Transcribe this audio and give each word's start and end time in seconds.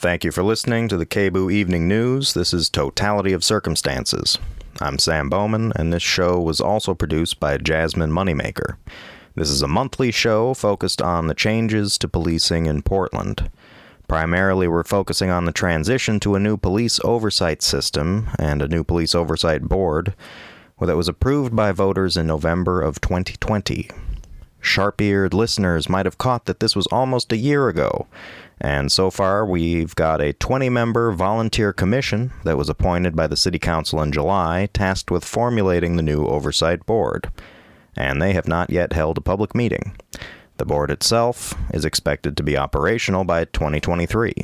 Thank 0.00 0.22
you 0.22 0.30
for 0.30 0.44
listening 0.44 0.86
to 0.90 0.96
the 0.96 1.04
KBOO 1.04 1.52
Evening 1.52 1.88
News. 1.88 2.32
This 2.32 2.54
is 2.54 2.70
Totality 2.70 3.32
of 3.32 3.42
Circumstances. 3.42 4.38
I'm 4.80 4.96
Sam 4.96 5.28
Bowman, 5.28 5.72
and 5.74 5.92
this 5.92 6.04
show 6.04 6.40
was 6.40 6.60
also 6.60 6.94
produced 6.94 7.40
by 7.40 7.58
Jasmin 7.58 8.12
Moneymaker. 8.12 8.76
This 9.34 9.50
is 9.50 9.60
a 9.60 9.66
monthly 9.66 10.12
show 10.12 10.54
focused 10.54 11.02
on 11.02 11.26
the 11.26 11.34
changes 11.34 11.98
to 11.98 12.06
policing 12.06 12.66
in 12.66 12.82
Portland. 12.82 13.50
Primarily, 14.06 14.68
we're 14.68 14.84
focusing 14.84 15.30
on 15.30 15.46
the 15.46 15.52
transition 15.52 16.20
to 16.20 16.36
a 16.36 16.40
new 16.40 16.56
police 16.56 17.00
oversight 17.02 17.60
system 17.60 18.28
and 18.38 18.62
a 18.62 18.68
new 18.68 18.84
police 18.84 19.16
oversight 19.16 19.62
board 19.62 20.14
that 20.80 20.96
was 20.96 21.08
approved 21.08 21.56
by 21.56 21.72
voters 21.72 22.16
in 22.16 22.28
November 22.28 22.80
of 22.80 23.00
2020. 23.00 23.90
Sharp 24.60 25.00
eared 25.00 25.34
listeners 25.34 25.88
might 25.88 26.06
have 26.06 26.18
caught 26.18 26.44
that 26.44 26.60
this 26.60 26.76
was 26.76 26.86
almost 26.88 27.32
a 27.32 27.36
year 27.36 27.68
ago, 27.68 28.06
and 28.60 28.90
so 28.90 29.10
far, 29.10 29.46
we've 29.46 29.94
got 29.94 30.20
a 30.20 30.32
20 30.32 30.68
member 30.68 31.12
volunteer 31.12 31.72
commission 31.72 32.32
that 32.44 32.56
was 32.56 32.68
appointed 32.68 33.14
by 33.14 33.26
the 33.26 33.36
City 33.36 33.58
Council 33.58 34.02
in 34.02 34.10
July, 34.10 34.68
tasked 34.72 35.10
with 35.10 35.24
formulating 35.24 35.96
the 35.96 36.02
new 36.02 36.26
Oversight 36.26 36.84
Board. 36.84 37.30
And 37.96 38.20
they 38.20 38.32
have 38.32 38.48
not 38.48 38.70
yet 38.70 38.92
held 38.92 39.18
a 39.18 39.22
public 39.22 39.54
meeting. 39.54 39.96
The 40.56 40.64
board 40.66 40.90
itself 40.90 41.54
is 41.72 41.84
expected 41.84 42.36
to 42.36 42.42
be 42.42 42.56
operational 42.56 43.24
by 43.24 43.44
2023. 43.44 44.34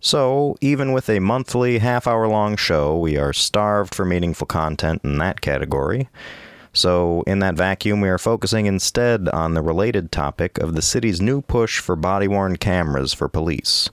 So, 0.00 0.56
even 0.60 0.92
with 0.92 1.08
a 1.08 1.20
monthly 1.20 1.78
half 1.78 2.08
hour 2.08 2.26
long 2.26 2.56
show, 2.56 2.98
we 2.98 3.16
are 3.16 3.32
starved 3.32 3.94
for 3.94 4.04
meaningful 4.04 4.48
content 4.48 5.00
in 5.04 5.18
that 5.18 5.40
category. 5.40 6.08
So, 6.74 7.22
in 7.26 7.40
that 7.40 7.54
vacuum, 7.54 8.00
we 8.00 8.08
are 8.08 8.18
focusing 8.18 8.64
instead 8.64 9.28
on 9.28 9.52
the 9.52 9.62
related 9.62 10.10
topic 10.10 10.58
of 10.58 10.74
the 10.74 10.80
city's 10.80 11.20
new 11.20 11.42
push 11.42 11.78
for 11.78 11.96
body 11.96 12.26
worn 12.26 12.56
cameras 12.56 13.12
for 13.12 13.28
police. 13.28 13.90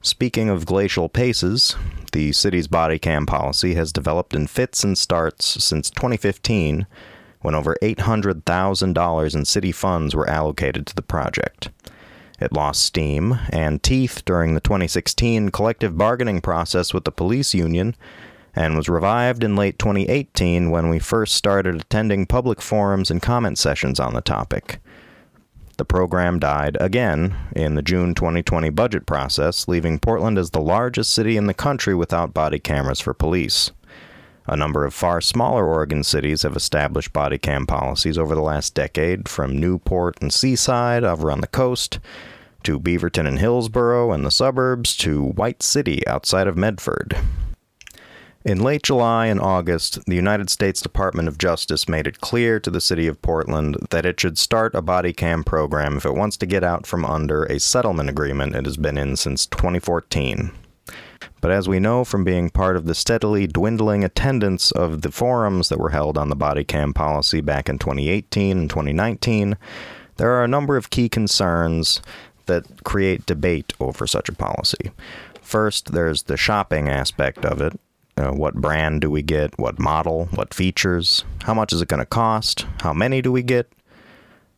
Speaking 0.00 0.48
of 0.48 0.64
glacial 0.64 1.08
paces, 1.10 1.76
the 2.12 2.32
city's 2.32 2.68
body 2.68 2.98
cam 2.98 3.26
policy 3.26 3.74
has 3.74 3.92
developed 3.92 4.34
in 4.34 4.46
fits 4.46 4.82
and 4.82 4.96
starts 4.96 5.62
since 5.62 5.90
2015, 5.90 6.86
when 7.42 7.54
over 7.54 7.76
$800,000 7.82 9.34
in 9.34 9.44
city 9.44 9.72
funds 9.72 10.14
were 10.14 10.30
allocated 10.30 10.86
to 10.86 10.94
the 10.94 11.02
project. 11.02 11.68
It 12.40 12.52
lost 12.52 12.82
steam 12.82 13.38
and 13.50 13.82
teeth 13.82 14.22
during 14.24 14.54
the 14.54 14.60
2016 14.60 15.50
collective 15.50 15.98
bargaining 15.98 16.40
process 16.40 16.94
with 16.94 17.04
the 17.04 17.12
police 17.12 17.54
union 17.54 17.94
and 18.56 18.74
was 18.74 18.88
revived 18.88 19.44
in 19.44 19.54
late 19.54 19.78
2018 19.78 20.70
when 20.70 20.88
we 20.88 20.98
first 20.98 21.34
started 21.34 21.76
attending 21.76 22.24
public 22.26 22.62
forums 22.62 23.10
and 23.10 23.20
comment 23.20 23.58
sessions 23.58 24.00
on 24.00 24.14
the 24.14 24.22
topic. 24.22 24.80
The 25.76 25.84
program 25.84 26.38
died 26.38 26.78
again 26.80 27.36
in 27.54 27.74
the 27.74 27.82
June 27.82 28.14
2020 28.14 28.70
budget 28.70 29.04
process, 29.04 29.68
leaving 29.68 29.98
Portland 29.98 30.38
as 30.38 30.50
the 30.50 30.60
largest 30.60 31.12
city 31.12 31.36
in 31.36 31.46
the 31.46 31.54
country 31.54 31.94
without 31.94 32.32
body 32.32 32.58
cameras 32.58 32.98
for 32.98 33.12
police. 33.12 33.72
A 34.46 34.56
number 34.56 34.86
of 34.86 34.94
far 34.94 35.20
smaller 35.20 35.66
Oregon 35.66 36.02
cities 36.02 36.42
have 36.42 36.56
established 36.56 37.12
body 37.12 37.36
cam 37.36 37.66
policies 37.66 38.16
over 38.16 38.34
the 38.34 38.40
last 38.40 38.74
decade, 38.74 39.28
from 39.28 39.58
Newport 39.58 40.16
and 40.22 40.32
Seaside 40.32 41.04
over 41.04 41.30
on 41.30 41.42
the 41.42 41.46
coast, 41.46 41.98
to 42.62 42.80
Beaverton 42.80 43.26
and 43.26 43.38
Hillsboro 43.38 44.12
and 44.12 44.24
the 44.24 44.30
suburbs, 44.30 44.96
to 44.98 45.22
White 45.22 45.62
City 45.62 46.06
outside 46.06 46.46
of 46.46 46.56
Medford. 46.56 47.16
In 48.46 48.60
late 48.60 48.84
July 48.84 49.26
and 49.26 49.40
August, 49.40 50.04
the 50.04 50.14
United 50.14 50.50
States 50.50 50.80
Department 50.80 51.26
of 51.26 51.36
Justice 51.36 51.88
made 51.88 52.06
it 52.06 52.20
clear 52.20 52.60
to 52.60 52.70
the 52.70 52.80
city 52.80 53.08
of 53.08 53.20
Portland 53.20 53.76
that 53.90 54.06
it 54.06 54.20
should 54.20 54.38
start 54.38 54.72
a 54.72 54.80
body 54.80 55.12
cam 55.12 55.42
program 55.42 55.96
if 55.96 56.06
it 56.06 56.14
wants 56.14 56.36
to 56.36 56.46
get 56.46 56.62
out 56.62 56.86
from 56.86 57.04
under 57.04 57.42
a 57.46 57.58
settlement 57.58 58.08
agreement 58.08 58.54
it 58.54 58.64
has 58.64 58.76
been 58.76 58.96
in 58.96 59.16
since 59.16 59.46
2014. 59.46 60.52
But 61.40 61.50
as 61.50 61.68
we 61.68 61.80
know 61.80 62.04
from 62.04 62.22
being 62.22 62.50
part 62.50 62.76
of 62.76 62.86
the 62.86 62.94
steadily 62.94 63.48
dwindling 63.48 64.04
attendance 64.04 64.70
of 64.70 65.02
the 65.02 65.10
forums 65.10 65.68
that 65.68 65.80
were 65.80 65.90
held 65.90 66.16
on 66.16 66.28
the 66.28 66.36
body 66.36 66.62
cam 66.62 66.94
policy 66.94 67.40
back 67.40 67.68
in 67.68 67.80
2018 67.80 68.58
and 68.58 68.70
2019, 68.70 69.56
there 70.18 70.30
are 70.30 70.44
a 70.44 70.48
number 70.48 70.76
of 70.76 70.90
key 70.90 71.08
concerns 71.08 72.00
that 72.46 72.84
create 72.84 73.26
debate 73.26 73.72
over 73.80 74.06
such 74.06 74.28
a 74.28 74.34
policy. 74.36 74.92
First, 75.42 75.90
there's 75.92 76.24
the 76.24 76.36
shopping 76.36 76.88
aspect 76.88 77.44
of 77.44 77.60
it, 77.60 77.78
what 78.16 78.54
brand 78.54 79.02
do 79.02 79.10
we 79.10 79.22
get? 79.22 79.58
What 79.58 79.78
model? 79.78 80.26
What 80.34 80.54
features? 80.54 81.24
How 81.42 81.52
much 81.52 81.72
is 81.72 81.82
it 81.82 81.88
going 81.88 82.00
to 82.00 82.06
cost? 82.06 82.66
How 82.80 82.92
many 82.92 83.20
do 83.20 83.30
we 83.30 83.42
get? 83.42 83.70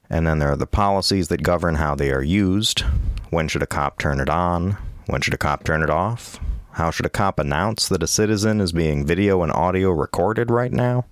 And 0.08 0.26
then 0.26 0.38
there 0.38 0.52
are 0.52 0.56
the 0.56 0.66
policies 0.66 1.28
that 1.28 1.42
govern 1.42 1.74
how 1.74 1.94
they 1.94 2.12
are 2.12 2.22
used. 2.22 2.84
When 3.30 3.48
should 3.48 3.62
a 3.62 3.66
cop 3.66 3.98
turn 3.98 4.20
it 4.20 4.28
on? 4.28 4.78
When 5.06 5.20
should 5.20 5.34
a 5.34 5.38
cop 5.38 5.64
turn 5.64 5.82
it 5.82 5.90
off? 5.90 6.40
How 6.72 6.90
should 6.90 7.06
a 7.06 7.10
cop 7.10 7.38
announce 7.40 7.88
that 7.88 8.02
a 8.02 8.06
citizen 8.06 8.60
is 8.60 8.72
being 8.72 9.04
video 9.04 9.42
and 9.42 9.52
audio 9.52 9.90
recorded 9.90 10.50
right 10.50 10.72
now? 10.72 11.06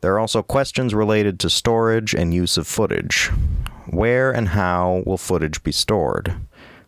There 0.00 0.14
are 0.14 0.18
also 0.18 0.42
questions 0.42 0.94
related 0.94 1.38
to 1.40 1.50
storage 1.50 2.12
and 2.12 2.34
use 2.34 2.58
of 2.58 2.66
footage. 2.66 3.30
Where 3.86 4.32
and 4.32 4.48
how 4.48 5.04
will 5.06 5.16
footage 5.16 5.62
be 5.62 5.72
stored? 5.72 6.34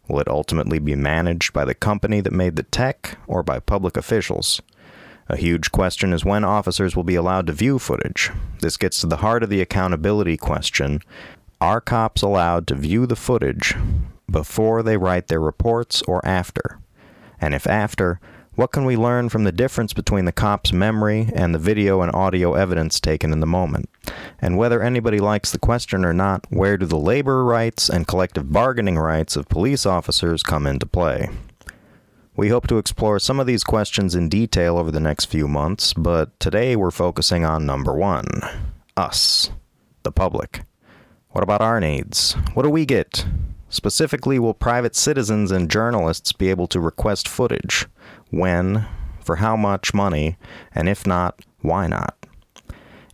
Will 0.08 0.20
it 0.20 0.28
ultimately 0.28 0.78
be 0.78 0.94
managed 0.94 1.52
by 1.52 1.64
the 1.64 1.74
company 1.74 2.20
that 2.20 2.32
made 2.32 2.56
the 2.56 2.62
tech 2.62 3.18
or 3.26 3.42
by 3.42 3.60
public 3.60 3.96
officials? 3.96 4.62
A 5.28 5.36
huge 5.36 5.70
question 5.70 6.14
is 6.14 6.24
when 6.24 6.42
officers 6.42 6.96
will 6.96 7.04
be 7.04 7.14
allowed 7.14 7.46
to 7.48 7.52
view 7.52 7.78
footage. 7.78 8.30
This 8.60 8.78
gets 8.78 9.00
to 9.00 9.06
the 9.06 9.18
heart 9.18 9.42
of 9.42 9.50
the 9.50 9.60
accountability 9.60 10.38
question. 10.38 11.00
Are 11.60 11.82
cops 11.82 12.22
allowed 12.22 12.66
to 12.68 12.74
view 12.74 13.06
the 13.06 13.16
footage 13.16 13.74
before 14.30 14.82
they 14.82 14.96
write 14.96 15.28
their 15.28 15.40
reports 15.40 16.02
or 16.08 16.24
after? 16.24 16.78
And 17.40 17.54
if 17.54 17.66
after, 17.66 18.20
what 18.58 18.72
can 18.72 18.84
we 18.84 18.96
learn 18.96 19.28
from 19.28 19.44
the 19.44 19.52
difference 19.52 19.92
between 19.92 20.24
the 20.24 20.32
cop's 20.32 20.72
memory 20.72 21.30
and 21.32 21.54
the 21.54 21.60
video 21.60 22.02
and 22.02 22.12
audio 22.12 22.54
evidence 22.54 22.98
taken 22.98 23.32
in 23.32 23.38
the 23.38 23.46
moment? 23.46 23.88
And 24.40 24.58
whether 24.58 24.82
anybody 24.82 25.20
likes 25.20 25.52
the 25.52 25.60
question 25.60 26.04
or 26.04 26.12
not, 26.12 26.44
where 26.50 26.76
do 26.76 26.84
the 26.84 26.98
labor 26.98 27.44
rights 27.44 27.88
and 27.88 28.08
collective 28.08 28.50
bargaining 28.50 28.98
rights 28.98 29.36
of 29.36 29.48
police 29.48 29.86
officers 29.86 30.42
come 30.42 30.66
into 30.66 30.86
play? 30.86 31.28
We 32.34 32.48
hope 32.48 32.66
to 32.66 32.78
explore 32.78 33.20
some 33.20 33.38
of 33.38 33.46
these 33.46 33.62
questions 33.62 34.16
in 34.16 34.28
detail 34.28 34.76
over 34.76 34.90
the 34.90 34.98
next 34.98 35.26
few 35.26 35.46
months, 35.46 35.92
but 35.92 36.40
today 36.40 36.74
we're 36.74 36.90
focusing 36.90 37.44
on 37.44 37.64
number 37.64 37.94
one 37.94 38.26
us, 38.96 39.52
the 40.02 40.10
public. 40.10 40.62
What 41.30 41.44
about 41.44 41.60
our 41.60 41.78
needs? 41.78 42.32
What 42.54 42.64
do 42.64 42.70
we 42.70 42.86
get? 42.86 43.24
Specifically, 43.68 44.40
will 44.40 44.54
private 44.54 44.96
citizens 44.96 45.52
and 45.52 45.70
journalists 45.70 46.32
be 46.32 46.50
able 46.50 46.66
to 46.66 46.80
request 46.80 47.28
footage? 47.28 47.86
When, 48.30 48.86
for 49.20 49.36
how 49.36 49.56
much 49.56 49.94
money, 49.94 50.36
and 50.74 50.88
if 50.88 51.06
not, 51.06 51.40
why 51.60 51.86
not? 51.86 52.14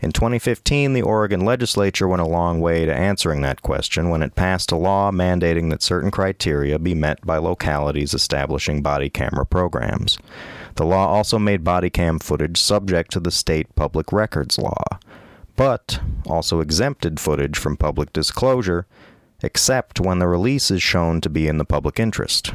In 0.05 0.13
2015, 0.13 0.93
the 0.93 1.01
Oregon 1.01 1.47
legislature 1.47 2.07
went 2.07 2.21
a 2.21 2.27
long 2.27 2.61
way 2.61 2.85
to 2.85 2.95
answering 2.95 3.41
that 3.41 3.63
question 3.63 4.11
when 4.11 4.23
it 4.23 4.35
passed 4.35 4.71
a 4.71 4.77
law 4.77 5.11
mandating 5.11 5.71
that 5.71 5.83
certain 5.83 6.11
criteria 6.11 6.79
be 6.79 6.95
met 6.95 7.25
by 7.25 7.39
localities 7.39 8.13
establishing 8.13 8.83
body 8.83 9.09
camera 9.09 9.47
programs. 9.47 10.19
The 10.75 10.85
law 10.85 11.07
also 11.09 11.39
made 11.39 11.65
body 11.65 11.89
cam 11.89 12.19
footage 12.19 12.61
subject 12.61 13.13
to 13.13 13.21
the 13.21 13.31
state 13.31 13.75
public 13.77 14.13
records 14.13 14.59
law, 14.59 14.85
but 15.57 16.01
also 16.27 16.61
exempted 16.61 17.19
footage 17.19 17.57
from 17.57 17.79
public 17.79 18.13
disclosure, 18.13 18.87
except 19.43 20.01
when 20.01 20.19
the 20.19 20.29
release 20.29 20.71
is 20.71 20.83
shown 20.83 21.23
to 21.23 21.31
be 21.31 21.49
in 21.49 21.57
the 21.57 21.65
public 21.65 21.99
interest. 21.99 22.53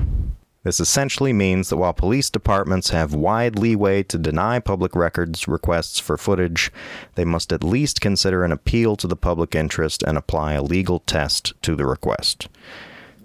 This 0.64 0.82
essentially 0.82 1.32
means 1.32 1.70
that 1.70 1.78
while 1.78 1.94
police 1.94 2.30
departments 2.30 2.90
have 2.90 3.14
wide 3.14 3.58
leeway 3.58 4.04
to 4.04 4.18
deny 4.18 4.60
public 4.60 4.94
records 4.94 5.48
requests 5.48 6.00
for 6.00 6.18
footage, 6.18 6.70
they 7.16 7.24
must 7.24 7.54
at 7.54 7.64
least 7.64 8.02
consider 8.02 8.44
an 8.44 8.52
appeal 8.52 8.98
to 8.98 9.08
the 9.08 9.16
public 9.16 9.56
interest 9.56 10.04
and 10.04 10.18
apply 10.18 10.54
a 10.54 10.62
legal 10.62 11.00
test 11.00 11.54
to 11.62 11.78
the 11.78 11.86
request. 11.86 12.50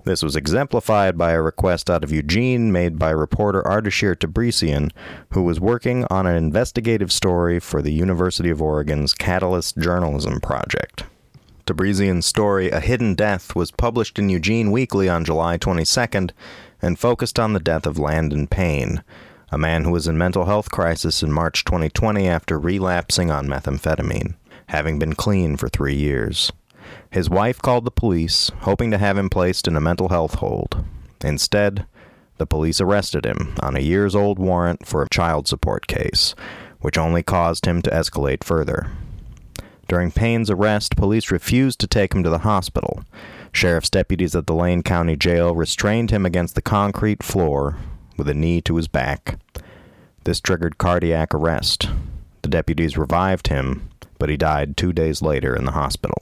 This 0.04 0.22
was 0.22 0.36
exemplified 0.36 1.18
by 1.18 1.32
a 1.32 1.42
request 1.42 1.90
out 1.90 2.04
of 2.04 2.12
Eugene 2.12 2.70
made 2.70 2.98
by 2.98 3.10
reporter 3.10 3.62
Ardeshir 3.62 4.14
Tabrizian, 4.14 4.92
who 5.30 5.42
was 5.42 5.58
working 5.58 6.06
on 6.10 6.26
an 6.26 6.36
investigative 6.36 7.10
story 7.10 7.58
for 7.58 7.82
the 7.82 7.92
University 7.92 8.50
of 8.50 8.62
Oregon's 8.62 9.12
Catalyst 9.12 9.78
Journalism 9.78 10.40
Project. 10.40 11.04
Tabrizian's 11.66 12.26
story, 12.26 12.70
A 12.70 12.80
Hidden 12.80 13.14
Death, 13.14 13.56
was 13.56 13.70
published 13.70 14.18
in 14.18 14.28
Eugene 14.28 14.70
Weekly 14.70 15.08
on 15.08 15.24
July 15.24 15.56
22nd 15.56 16.32
and 16.84 16.98
focused 16.98 17.38
on 17.38 17.52
the 17.52 17.60
death 17.60 17.86
of 17.86 17.98
Landon 17.98 18.46
Payne, 18.46 19.02
a 19.50 19.58
man 19.58 19.84
who 19.84 19.90
was 19.90 20.06
in 20.06 20.18
mental 20.18 20.44
health 20.44 20.70
crisis 20.70 21.22
in 21.22 21.32
March 21.32 21.64
2020 21.64 22.28
after 22.28 22.58
relapsing 22.58 23.30
on 23.30 23.46
methamphetamine, 23.46 24.34
having 24.68 24.98
been 24.98 25.14
clean 25.14 25.56
for 25.56 25.68
three 25.68 25.94
years. 25.94 26.52
His 27.10 27.30
wife 27.30 27.62
called 27.62 27.84
the 27.84 27.90
police, 27.90 28.50
hoping 28.60 28.90
to 28.90 28.98
have 28.98 29.16
him 29.16 29.30
placed 29.30 29.66
in 29.66 29.76
a 29.76 29.80
mental 29.80 30.10
health 30.10 30.34
hold. 30.34 30.84
Instead, 31.22 31.86
the 32.36 32.46
police 32.46 32.80
arrested 32.80 33.24
him 33.24 33.54
on 33.60 33.76
a 33.76 33.80
years 33.80 34.14
old 34.14 34.38
warrant 34.38 34.86
for 34.86 35.02
a 35.02 35.08
child 35.08 35.48
support 35.48 35.86
case, 35.86 36.34
which 36.80 36.98
only 36.98 37.22
caused 37.22 37.66
him 37.66 37.80
to 37.82 37.90
escalate 37.90 38.44
further. 38.44 38.90
During 39.88 40.10
Payne's 40.10 40.50
arrest, 40.50 40.96
police 40.96 41.30
refused 41.30 41.78
to 41.80 41.86
take 41.86 42.14
him 42.14 42.22
to 42.24 42.30
the 42.30 42.38
hospital. 42.38 43.04
Sheriff's 43.54 43.90
deputies 43.90 44.34
at 44.34 44.46
the 44.46 44.54
Lane 44.54 44.82
County 44.82 45.16
Jail 45.16 45.54
restrained 45.54 46.10
him 46.10 46.26
against 46.26 46.54
the 46.54 46.62
concrete 46.62 47.22
floor 47.22 47.76
with 48.16 48.28
a 48.28 48.34
knee 48.34 48.60
to 48.62 48.76
his 48.76 48.88
back. 48.88 49.38
This 50.24 50.40
triggered 50.40 50.78
cardiac 50.78 51.34
arrest. 51.34 51.88
The 52.42 52.48
deputies 52.48 52.98
revived 52.98 53.48
him, 53.48 53.88
but 54.18 54.28
he 54.28 54.36
died 54.36 54.76
two 54.76 54.92
days 54.92 55.22
later 55.22 55.54
in 55.54 55.64
the 55.64 55.72
hospital. 55.72 56.18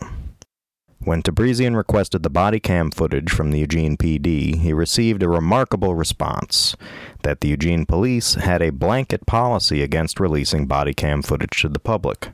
When 1.04 1.22
Tabrizian 1.22 1.76
requested 1.76 2.22
the 2.22 2.30
body 2.30 2.60
cam 2.60 2.92
footage 2.92 3.32
from 3.32 3.50
the 3.50 3.58
Eugene 3.58 3.96
PD, 3.96 4.60
he 4.60 4.72
received 4.72 5.22
a 5.22 5.28
remarkable 5.28 5.96
response 5.96 6.76
that 7.24 7.40
the 7.40 7.48
Eugene 7.48 7.86
police 7.86 8.34
had 8.34 8.62
a 8.62 8.70
blanket 8.70 9.26
policy 9.26 9.82
against 9.82 10.20
releasing 10.20 10.66
body 10.66 10.94
cam 10.94 11.22
footage 11.22 11.60
to 11.62 11.68
the 11.68 11.80
public. 11.80 12.28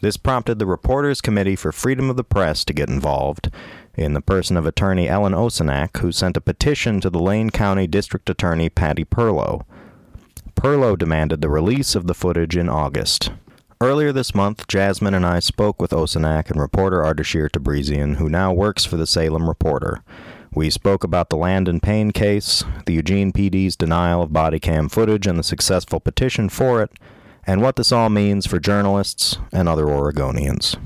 This 0.00 0.16
prompted 0.16 0.58
the 0.58 0.66
Reporters 0.66 1.20
Committee 1.20 1.56
for 1.56 1.70
Freedom 1.70 2.10
of 2.10 2.16
the 2.16 2.24
Press 2.24 2.64
to 2.64 2.72
get 2.72 2.88
involved, 2.88 3.50
in 3.96 4.14
the 4.14 4.20
person 4.20 4.56
of 4.56 4.66
attorney 4.66 5.08
Ellen 5.08 5.32
Osoinach, 5.32 5.98
who 5.98 6.12
sent 6.12 6.36
a 6.36 6.40
petition 6.40 7.00
to 7.00 7.10
the 7.10 7.18
Lane 7.18 7.50
County 7.50 7.86
District 7.86 8.28
Attorney 8.30 8.68
Patty 8.68 9.04
Perlow. 9.04 9.64
Perlow 10.54 10.96
demanded 10.96 11.40
the 11.40 11.48
release 11.48 11.94
of 11.94 12.06
the 12.06 12.14
footage 12.14 12.56
in 12.56 12.68
August. 12.68 13.30
Earlier 13.80 14.12
this 14.12 14.34
month, 14.34 14.68
Jasmin 14.68 15.12
and 15.12 15.26
I 15.26 15.40
spoke 15.40 15.82
with 15.82 15.90
Osoinach 15.90 16.50
and 16.50 16.60
reporter 16.60 17.02
Ardeshir 17.02 17.50
Tabrizian, 17.50 18.16
who 18.16 18.28
now 18.28 18.52
works 18.52 18.84
for 18.84 18.96
the 18.96 19.08
Salem 19.08 19.48
Reporter. 19.48 20.04
We 20.54 20.70
spoke 20.70 21.02
about 21.02 21.30
the 21.30 21.36
Landon 21.36 21.80
Payne 21.80 22.12
case, 22.12 22.62
the 22.86 22.92
Eugene 22.92 23.32
PD's 23.32 23.74
denial 23.74 24.22
of 24.22 24.32
body 24.32 24.60
cam 24.60 24.88
footage 24.88 25.26
and 25.26 25.38
the 25.38 25.42
successful 25.42 25.98
petition 25.98 26.48
for 26.48 26.82
it, 26.82 26.92
and 27.44 27.60
what 27.60 27.76
this 27.76 27.90
all 27.90 28.08
means 28.08 28.46
for 28.46 28.60
journalists 28.60 29.38
and 29.50 29.68
other 29.68 29.86
Oregonians. 29.86 30.76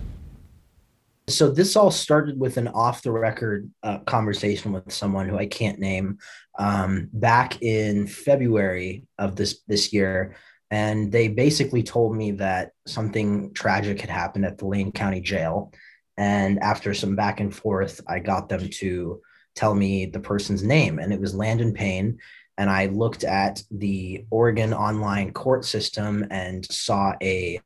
So, 1.28 1.50
this 1.50 1.74
all 1.74 1.90
started 1.90 2.38
with 2.38 2.56
an 2.56 2.68
off 2.68 3.02
the 3.02 3.10
record 3.10 3.70
uh, 3.82 3.98
conversation 4.00 4.72
with 4.72 4.92
someone 4.92 5.28
who 5.28 5.36
I 5.36 5.46
can't 5.46 5.80
name 5.80 6.18
um, 6.58 7.08
back 7.12 7.62
in 7.62 8.06
February 8.06 9.04
of 9.18 9.34
this, 9.34 9.62
this 9.66 9.92
year. 9.92 10.36
And 10.70 11.10
they 11.10 11.28
basically 11.28 11.82
told 11.82 12.16
me 12.16 12.32
that 12.32 12.72
something 12.86 13.52
tragic 13.54 14.00
had 14.00 14.10
happened 14.10 14.44
at 14.44 14.58
the 14.58 14.66
Lane 14.66 14.92
County 14.92 15.20
Jail. 15.20 15.72
And 16.16 16.60
after 16.60 16.94
some 16.94 17.16
back 17.16 17.40
and 17.40 17.54
forth, 17.54 18.00
I 18.08 18.20
got 18.20 18.48
them 18.48 18.68
to 18.68 19.20
tell 19.54 19.74
me 19.74 20.06
the 20.06 20.20
person's 20.20 20.62
name, 20.62 20.98
and 20.98 21.12
it 21.12 21.20
was 21.20 21.34
Landon 21.34 21.72
Payne 21.72 22.18
and 22.58 22.70
I 22.70 22.86
looked 22.86 23.24
at 23.24 23.62
the 23.70 24.24
Oregon 24.30 24.72
online 24.72 25.32
court 25.32 25.64
system 25.64 26.26
and 26.30 26.64
saw 26.70 27.12
a 27.22 27.60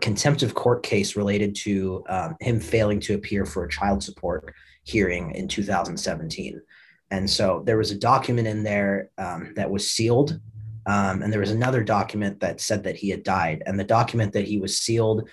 contempt 0.00 0.42
of 0.42 0.54
court 0.54 0.82
case 0.82 1.16
related 1.16 1.54
to 1.54 2.04
um, 2.08 2.36
him 2.40 2.60
failing 2.60 3.00
to 3.00 3.14
appear 3.14 3.44
for 3.44 3.64
a 3.64 3.70
child 3.70 4.02
support 4.02 4.54
hearing 4.84 5.34
in 5.34 5.48
2017. 5.48 6.60
And 7.10 7.28
so 7.28 7.62
there 7.64 7.78
was 7.78 7.90
a 7.90 7.98
document 7.98 8.46
in 8.46 8.62
there 8.62 9.10
um, 9.18 9.52
that 9.56 9.70
was 9.70 9.90
sealed. 9.90 10.40
Um, 10.86 11.22
and 11.22 11.32
there 11.32 11.40
was 11.40 11.50
another 11.50 11.82
document 11.82 12.40
that 12.40 12.60
said 12.60 12.84
that 12.84 12.96
he 12.96 13.10
had 13.10 13.22
died. 13.22 13.62
And 13.66 13.78
the 13.78 13.84
document 13.84 14.32
that 14.34 14.46
he 14.46 14.58
was 14.58 14.78
sealed, 14.78 15.28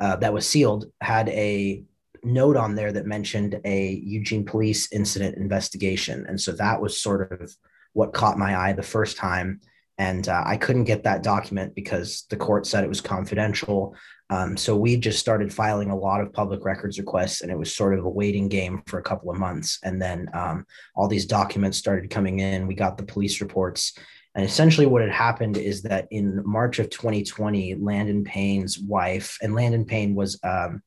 uh, 0.00 0.16
that 0.16 0.32
was 0.32 0.48
sealed, 0.48 0.86
had 1.00 1.28
a 1.30 1.84
note 2.22 2.56
on 2.56 2.74
there 2.74 2.92
that 2.92 3.06
mentioned 3.06 3.60
a 3.64 4.00
Eugene 4.04 4.44
police 4.44 4.92
incident 4.92 5.36
investigation. 5.36 6.26
And 6.28 6.40
so 6.40 6.52
that 6.52 6.80
was 6.80 7.00
sort 7.00 7.32
of 7.32 7.56
what 7.92 8.12
caught 8.12 8.38
my 8.38 8.56
eye 8.56 8.72
the 8.72 8.82
first 8.82 9.16
time. 9.16 9.60
And 10.00 10.26
uh, 10.30 10.42
I 10.46 10.56
couldn't 10.56 10.84
get 10.84 11.04
that 11.04 11.22
document 11.22 11.74
because 11.74 12.24
the 12.30 12.36
court 12.36 12.66
said 12.66 12.84
it 12.84 12.88
was 12.88 13.02
confidential. 13.02 13.94
Um, 14.30 14.56
so 14.56 14.74
we 14.74 14.96
just 14.96 15.18
started 15.18 15.52
filing 15.52 15.90
a 15.90 15.96
lot 15.96 16.22
of 16.22 16.32
public 16.32 16.64
records 16.64 16.98
requests, 16.98 17.42
and 17.42 17.52
it 17.52 17.58
was 17.58 17.76
sort 17.76 17.98
of 17.98 18.06
a 18.06 18.08
waiting 18.08 18.48
game 18.48 18.82
for 18.86 18.98
a 18.98 19.02
couple 19.02 19.30
of 19.30 19.38
months. 19.38 19.78
And 19.84 20.00
then 20.00 20.30
um, 20.32 20.64
all 20.96 21.06
these 21.06 21.26
documents 21.26 21.76
started 21.76 22.08
coming 22.08 22.38
in. 22.38 22.66
We 22.66 22.74
got 22.74 22.96
the 22.96 23.04
police 23.04 23.42
reports. 23.42 23.92
And 24.34 24.42
essentially, 24.42 24.86
what 24.86 25.02
had 25.02 25.10
happened 25.10 25.58
is 25.58 25.82
that 25.82 26.08
in 26.10 26.40
March 26.46 26.78
of 26.78 26.88
2020, 26.88 27.74
Landon 27.74 28.24
Payne's 28.24 28.78
wife, 28.78 29.36
and 29.42 29.54
Landon 29.54 29.84
Payne 29.84 30.14
was 30.14 30.40
um, 30.42 30.82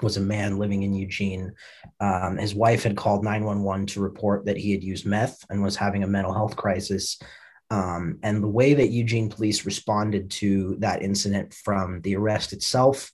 was 0.00 0.16
a 0.16 0.22
man 0.22 0.58
living 0.58 0.84
in 0.84 0.94
Eugene. 0.94 1.52
Um, 2.00 2.38
his 2.38 2.54
wife 2.54 2.82
had 2.82 2.96
called 2.96 3.24
911 3.24 3.88
to 3.88 4.00
report 4.00 4.46
that 4.46 4.56
he 4.56 4.72
had 4.72 4.82
used 4.82 5.04
meth 5.04 5.44
and 5.50 5.62
was 5.62 5.76
having 5.76 6.02
a 6.02 6.06
mental 6.06 6.32
health 6.32 6.56
crisis. 6.56 7.18
Um, 7.70 8.18
and 8.22 8.42
the 8.42 8.48
way 8.48 8.74
that 8.74 8.90
Eugene 8.90 9.28
police 9.30 9.64
responded 9.64 10.30
to 10.32 10.76
that 10.80 11.02
incident 11.02 11.54
from 11.54 12.00
the 12.02 12.16
arrest 12.16 12.52
itself 12.52 13.10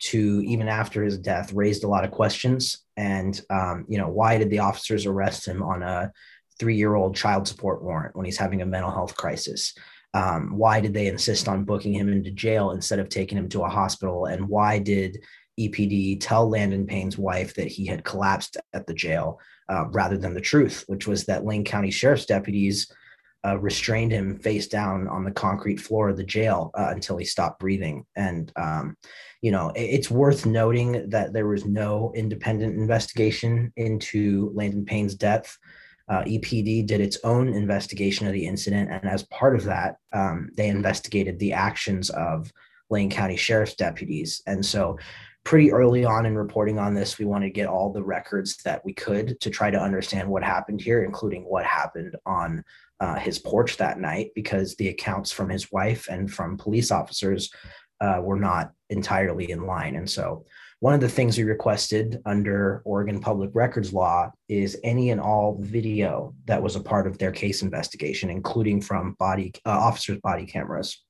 to 0.00 0.42
even 0.44 0.68
after 0.68 1.02
his 1.02 1.18
death 1.18 1.52
raised 1.52 1.84
a 1.84 1.88
lot 1.88 2.04
of 2.04 2.10
questions. 2.10 2.84
And, 2.96 3.40
um, 3.50 3.86
you 3.88 3.98
know, 3.98 4.08
why 4.08 4.38
did 4.38 4.50
the 4.50 4.58
officers 4.58 5.06
arrest 5.06 5.46
him 5.46 5.62
on 5.62 5.82
a 5.82 6.12
three 6.58 6.76
year 6.76 6.94
old 6.94 7.16
child 7.16 7.48
support 7.48 7.82
warrant 7.82 8.14
when 8.14 8.24
he's 8.24 8.38
having 8.38 8.62
a 8.62 8.66
mental 8.66 8.90
health 8.90 9.16
crisis? 9.16 9.74
Um, 10.12 10.56
why 10.56 10.80
did 10.80 10.94
they 10.94 11.08
insist 11.08 11.48
on 11.48 11.64
booking 11.64 11.94
him 11.94 12.08
into 12.08 12.30
jail 12.30 12.70
instead 12.70 13.00
of 13.00 13.08
taking 13.08 13.38
him 13.38 13.48
to 13.48 13.64
a 13.64 13.68
hospital? 13.68 14.26
And 14.26 14.48
why 14.48 14.78
did 14.78 15.24
EPD 15.58 16.18
tell 16.20 16.48
Landon 16.48 16.86
Payne's 16.86 17.18
wife 17.18 17.54
that 17.54 17.68
he 17.68 17.86
had 17.86 18.04
collapsed 18.04 18.56
at 18.72 18.86
the 18.86 18.94
jail 18.94 19.40
uh, 19.68 19.86
rather 19.88 20.16
than 20.16 20.34
the 20.34 20.40
truth, 20.40 20.84
which 20.86 21.06
was 21.06 21.24
that 21.24 21.44
Lane 21.44 21.64
County 21.64 21.90
Sheriff's 21.90 22.26
deputies 22.26 22.92
uh, 23.44 23.58
restrained 23.58 24.12
him 24.12 24.38
face 24.38 24.66
down 24.68 25.06
on 25.08 25.24
the 25.24 25.30
concrete 25.30 25.80
floor 25.80 26.08
of 26.08 26.16
the 26.16 26.24
jail 26.24 26.70
uh, 26.74 26.88
until 26.90 27.16
he 27.16 27.24
stopped 27.24 27.60
breathing. 27.60 28.04
And, 28.16 28.52
um, 28.56 28.96
you 29.42 29.50
know, 29.50 29.70
it, 29.70 29.82
it's 29.82 30.10
worth 30.10 30.46
noting 30.46 31.08
that 31.10 31.32
there 31.32 31.46
was 31.46 31.64
no 31.64 32.12
independent 32.14 32.76
investigation 32.76 33.72
into 33.76 34.50
Landon 34.54 34.84
Payne's 34.84 35.14
death. 35.14 35.56
Uh, 36.08 36.22
EPD 36.22 36.86
did 36.86 37.00
its 37.00 37.18
own 37.24 37.48
investigation 37.48 38.26
of 38.26 38.32
the 38.32 38.46
incident. 38.46 38.90
And 38.90 39.04
as 39.08 39.22
part 39.24 39.54
of 39.54 39.64
that, 39.64 39.96
um, 40.12 40.50
they 40.56 40.68
investigated 40.68 41.38
the 41.38 41.52
actions 41.52 42.10
of 42.10 42.52
Lane 42.90 43.10
County 43.10 43.36
Sheriff's 43.36 43.74
deputies. 43.74 44.42
And 44.46 44.64
so 44.64 44.98
pretty 45.44 45.70
early 45.72 46.04
on 46.04 46.26
in 46.26 46.36
reporting 46.36 46.78
on 46.78 46.94
this, 46.94 47.18
we 47.18 47.26
wanted 47.26 47.46
to 47.46 47.52
get 47.52 47.68
all 47.68 47.92
the 47.92 48.02
records 48.02 48.56
that 48.64 48.84
we 48.84 48.94
could 48.94 49.38
to 49.40 49.50
try 49.50 49.70
to 49.70 49.80
understand 49.80 50.28
what 50.28 50.42
happened 50.42 50.80
here, 50.80 51.04
including 51.04 51.44
what 51.44 51.64
happened 51.64 52.16
on 52.24 52.64
uh, 53.00 53.16
his 53.16 53.38
porch 53.38 53.76
that 53.76 53.98
night, 53.98 54.30
because 54.34 54.74
the 54.76 54.88
accounts 54.88 55.32
from 55.32 55.48
his 55.48 55.70
wife 55.72 56.08
and 56.08 56.32
from 56.32 56.56
police 56.56 56.90
officers 56.90 57.50
uh, 58.00 58.20
were 58.22 58.38
not 58.38 58.72
entirely 58.90 59.50
in 59.50 59.66
line. 59.66 59.96
And 59.96 60.08
so, 60.08 60.44
one 60.80 60.92
of 60.92 61.00
the 61.00 61.08
things 61.08 61.38
we 61.38 61.44
requested 61.44 62.20
under 62.26 62.82
Oregon 62.84 63.18
public 63.18 63.50
records 63.54 63.92
law 63.92 64.30
is 64.48 64.78
any 64.84 65.10
and 65.10 65.20
all 65.20 65.58
video 65.62 66.34
that 66.44 66.62
was 66.62 66.76
a 66.76 66.80
part 66.80 67.06
of 67.06 67.16
their 67.16 67.32
case 67.32 67.62
investigation, 67.62 68.28
including 68.28 68.82
from 68.82 69.14
body 69.18 69.52
uh, 69.64 69.70
officers' 69.70 70.20
body 70.22 70.44
cameras. 70.44 71.02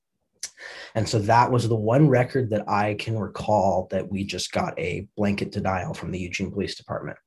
And 0.93 1.07
so 1.07 1.19
that 1.19 1.51
was 1.51 1.67
the 1.67 1.75
one 1.75 2.07
record 2.07 2.49
that 2.51 2.69
I 2.69 2.93
can 2.93 3.17
recall 3.19 3.87
that 3.91 4.09
we 4.09 4.23
just 4.23 4.51
got 4.51 4.79
a 4.79 5.07
blanket 5.17 5.51
denial 5.51 5.93
from 5.93 6.11
the 6.11 6.19
Eugene 6.19 6.51
Police 6.51 6.75
Department. 6.75 7.17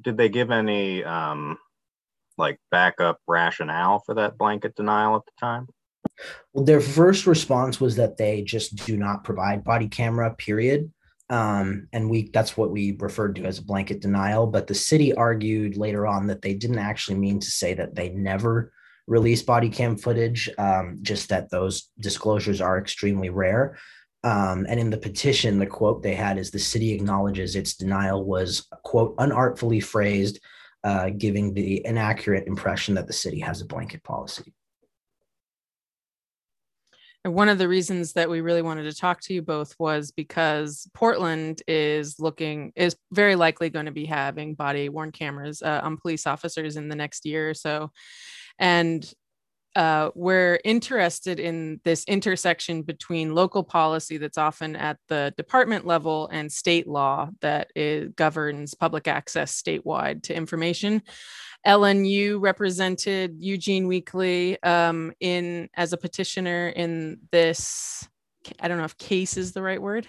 Did 0.00 0.16
they 0.16 0.28
give 0.28 0.50
any 0.50 1.04
um, 1.04 1.58
like 2.38 2.58
backup 2.70 3.18
rationale 3.26 4.00
for 4.06 4.14
that 4.14 4.38
blanket 4.38 4.74
denial 4.74 5.16
at 5.16 5.22
the 5.26 5.32
time? 5.38 5.68
Well, 6.52 6.64
their 6.64 6.80
first 6.80 7.26
response 7.26 7.80
was 7.80 7.96
that 7.96 8.16
they 8.16 8.42
just 8.42 8.76
do 8.86 8.96
not 8.96 9.24
provide 9.24 9.64
body 9.64 9.88
camera, 9.88 10.34
period. 10.34 10.92
Um, 11.30 11.88
and 11.92 12.08
we 12.08 12.30
that's 12.30 12.56
what 12.56 12.70
we 12.70 12.96
referred 12.98 13.36
to 13.36 13.44
as 13.44 13.58
a 13.58 13.64
blanket 13.64 14.00
denial. 14.00 14.46
But 14.46 14.66
the 14.66 14.74
city 14.74 15.12
argued 15.12 15.76
later 15.76 16.06
on 16.06 16.26
that 16.28 16.42
they 16.42 16.54
didn't 16.54 16.78
actually 16.78 17.18
mean 17.18 17.38
to 17.40 17.50
say 17.50 17.74
that 17.74 17.94
they 17.94 18.08
never 18.10 18.72
release 19.06 19.42
body 19.42 19.68
cam 19.68 19.96
footage, 19.96 20.48
um, 20.58 20.98
just 21.02 21.28
that 21.28 21.50
those 21.50 21.90
disclosures 22.00 22.60
are 22.60 22.78
extremely 22.78 23.30
rare. 23.30 23.76
Um, 24.24 24.66
and 24.68 24.80
in 24.80 24.90
the 24.90 24.98
petition, 24.98 25.58
the 25.58 25.66
quote 25.66 26.02
they 26.02 26.14
had 26.14 26.38
is 26.38 26.50
the 26.50 26.58
city 26.58 26.92
acknowledges 26.92 27.54
its 27.54 27.74
denial 27.74 28.24
was, 28.24 28.66
quote, 28.82 29.14
unartfully 29.18 29.80
phrased, 29.80 30.40
uh, 30.88 31.10
giving 31.10 31.52
the 31.52 31.84
inaccurate 31.84 32.46
impression 32.46 32.94
that 32.94 33.06
the 33.06 33.12
city 33.12 33.38
has 33.38 33.60
a 33.60 33.66
blanket 33.66 34.02
policy. 34.02 34.54
And 37.24 37.34
one 37.34 37.50
of 37.50 37.58
the 37.58 37.68
reasons 37.68 38.14
that 38.14 38.30
we 38.30 38.40
really 38.40 38.62
wanted 38.62 38.84
to 38.84 38.96
talk 38.96 39.20
to 39.22 39.34
you 39.34 39.42
both 39.42 39.74
was 39.78 40.12
because 40.12 40.88
Portland 40.94 41.60
is 41.68 42.18
looking, 42.18 42.72
is 42.74 42.96
very 43.12 43.36
likely 43.36 43.68
going 43.68 43.84
to 43.84 43.92
be 43.92 44.06
having 44.06 44.54
body 44.54 44.88
worn 44.88 45.12
cameras 45.12 45.60
uh, 45.60 45.80
on 45.82 45.98
police 45.98 46.26
officers 46.26 46.76
in 46.76 46.88
the 46.88 46.96
next 46.96 47.26
year 47.26 47.50
or 47.50 47.54
so. 47.54 47.90
And 48.58 49.04
uh, 49.78 50.10
we're 50.16 50.58
interested 50.64 51.38
in 51.38 51.80
this 51.84 52.04
intersection 52.08 52.82
between 52.82 53.32
local 53.32 53.62
policy 53.62 54.18
that's 54.18 54.36
often 54.36 54.74
at 54.74 54.98
the 55.06 55.32
department 55.36 55.86
level 55.86 56.28
and 56.32 56.50
state 56.50 56.88
law 56.88 57.30
that 57.42 57.70
is, 57.76 58.08
governs 58.16 58.74
public 58.74 59.06
access 59.06 59.62
statewide 59.62 60.20
to 60.24 60.34
information. 60.34 61.00
Ellen, 61.64 62.04
you 62.04 62.40
represented 62.40 63.36
Eugene 63.38 63.86
Weekly 63.86 64.60
um, 64.64 65.12
in 65.20 65.68
as 65.74 65.92
a 65.92 65.96
petitioner 65.96 66.70
in 66.70 67.20
this. 67.30 68.08
I 68.58 68.66
don't 68.66 68.78
know 68.78 68.84
if 68.84 68.98
case 68.98 69.36
is 69.36 69.52
the 69.52 69.62
right 69.62 69.80
word. 69.80 70.08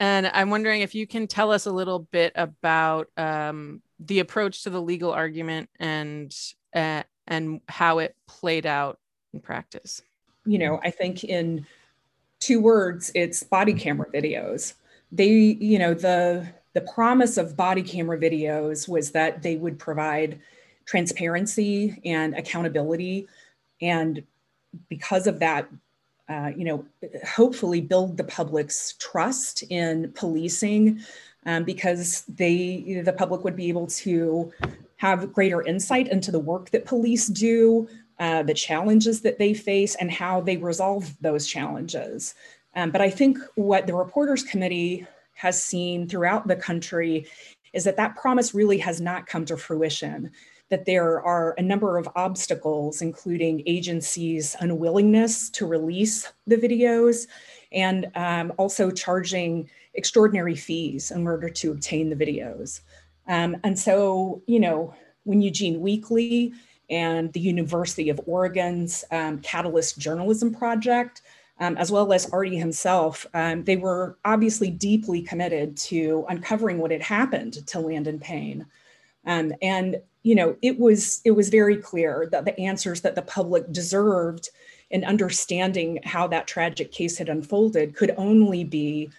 And 0.00 0.30
I'm 0.32 0.48
wondering 0.48 0.80
if 0.80 0.94
you 0.94 1.06
can 1.06 1.26
tell 1.26 1.52
us 1.52 1.66
a 1.66 1.72
little 1.72 1.98
bit 1.98 2.32
about 2.36 3.08
um, 3.18 3.82
the 4.00 4.20
approach 4.20 4.62
to 4.62 4.70
the 4.70 4.80
legal 4.80 5.12
argument 5.12 5.68
and 5.78 6.34
uh, 6.74 7.02
and 7.26 7.60
how 7.68 7.98
it 7.98 8.14
played 8.26 8.66
out 8.66 8.98
in 9.32 9.40
practice. 9.40 10.02
You 10.46 10.58
know, 10.58 10.80
I 10.82 10.90
think 10.90 11.24
in 11.24 11.66
two 12.40 12.60
words, 12.60 13.10
it's 13.14 13.42
body 13.42 13.74
camera 13.74 14.06
videos. 14.10 14.74
They, 15.10 15.30
you 15.30 15.78
know, 15.78 15.94
the 15.94 16.46
the 16.74 16.82
promise 16.82 17.36
of 17.36 17.56
body 17.56 17.82
camera 17.82 18.18
videos 18.18 18.88
was 18.88 19.12
that 19.12 19.42
they 19.42 19.56
would 19.56 19.78
provide 19.78 20.40
transparency 20.86 22.00
and 22.04 22.34
accountability, 22.34 23.28
and 23.80 24.22
because 24.88 25.26
of 25.26 25.38
that, 25.38 25.68
uh, 26.28 26.50
you 26.56 26.64
know, 26.64 26.84
hopefully 27.26 27.80
build 27.80 28.16
the 28.16 28.24
public's 28.24 28.94
trust 28.98 29.62
in 29.70 30.10
policing, 30.12 31.00
um, 31.46 31.62
because 31.64 32.24
they, 32.26 33.00
the 33.04 33.12
public 33.12 33.44
would 33.44 33.54
be 33.54 33.68
able 33.68 33.86
to 33.86 34.52
have 35.04 35.34
greater 35.34 35.60
insight 35.60 36.08
into 36.08 36.32
the 36.32 36.38
work 36.38 36.70
that 36.70 36.86
police 36.86 37.26
do, 37.26 37.86
uh, 38.20 38.42
the 38.42 38.54
challenges 38.54 39.20
that 39.20 39.38
they 39.38 39.52
face, 39.52 39.94
and 39.96 40.10
how 40.10 40.40
they 40.40 40.56
resolve 40.56 41.14
those 41.20 41.46
challenges. 41.46 42.34
Um, 42.74 42.90
but 42.90 43.02
I 43.02 43.10
think 43.10 43.36
what 43.54 43.86
the 43.86 43.94
Reporters 43.94 44.42
Committee 44.42 45.06
has 45.34 45.62
seen 45.62 46.08
throughout 46.08 46.48
the 46.48 46.56
country 46.56 47.26
is 47.74 47.84
that 47.84 47.98
that 47.98 48.16
promise 48.16 48.54
really 48.54 48.78
has 48.78 48.98
not 48.98 49.26
come 49.26 49.44
to 49.44 49.58
fruition. 49.58 50.30
That 50.70 50.86
there 50.86 51.20
are 51.20 51.54
a 51.58 51.62
number 51.62 51.98
of 51.98 52.08
obstacles, 52.16 53.02
including 53.02 53.62
agencies' 53.66 54.56
unwillingness 54.60 55.50
to 55.50 55.66
release 55.66 56.32
the 56.46 56.56
videos 56.56 57.26
and 57.72 58.10
um, 58.14 58.54
also 58.56 58.90
charging 58.90 59.68
extraordinary 59.92 60.56
fees 60.56 61.10
in 61.10 61.26
order 61.26 61.50
to 61.50 61.72
obtain 61.72 62.08
the 62.08 62.16
videos. 62.16 62.80
Um, 63.26 63.56
and 63.64 63.78
so, 63.78 64.42
you 64.46 64.60
know, 64.60 64.94
when 65.24 65.40
Eugene 65.40 65.80
Weekly 65.80 66.52
and 66.90 67.32
the 67.32 67.40
University 67.40 68.10
of 68.10 68.20
Oregon's 68.26 69.04
um, 69.10 69.38
Catalyst 69.40 69.98
Journalism 69.98 70.54
Project 70.54 71.22
um, 71.60 71.76
as 71.76 71.90
well 71.90 72.12
as 72.12 72.30
Artie 72.30 72.56
himself, 72.56 73.26
um, 73.34 73.64
they 73.64 73.76
were 73.76 74.18
obviously 74.24 74.70
deeply 74.70 75.22
committed 75.22 75.76
to 75.76 76.24
uncovering 76.28 76.78
what 76.78 76.90
had 76.90 77.02
happened 77.02 77.66
to 77.68 77.80
Landon 77.80 78.18
Payne. 78.18 78.66
Um, 79.26 79.52
and 79.62 80.00
you 80.22 80.34
know, 80.34 80.56
it 80.62 80.78
was 80.78 81.20
it 81.24 81.32
was 81.32 81.50
very 81.50 81.76
clear 81.76 82.28
that 82.32 82.44
the 82.44 82.58
answers 82.58 83.02
that 83.02 83.14
the 83.14 83.22
public 83.22 83.70
deserved 83.70 84.48
in 84.90 85.04
understanding 85.04 86.00
how 86.04 86.26
that 86.26 86.46
tragic 86.46 86.92
case 86.92 87.18
had 87.18 87.28
unfolded 87.28 87.94
could 87.94 88.14
only 88.16 88.64
be 88.64 89.10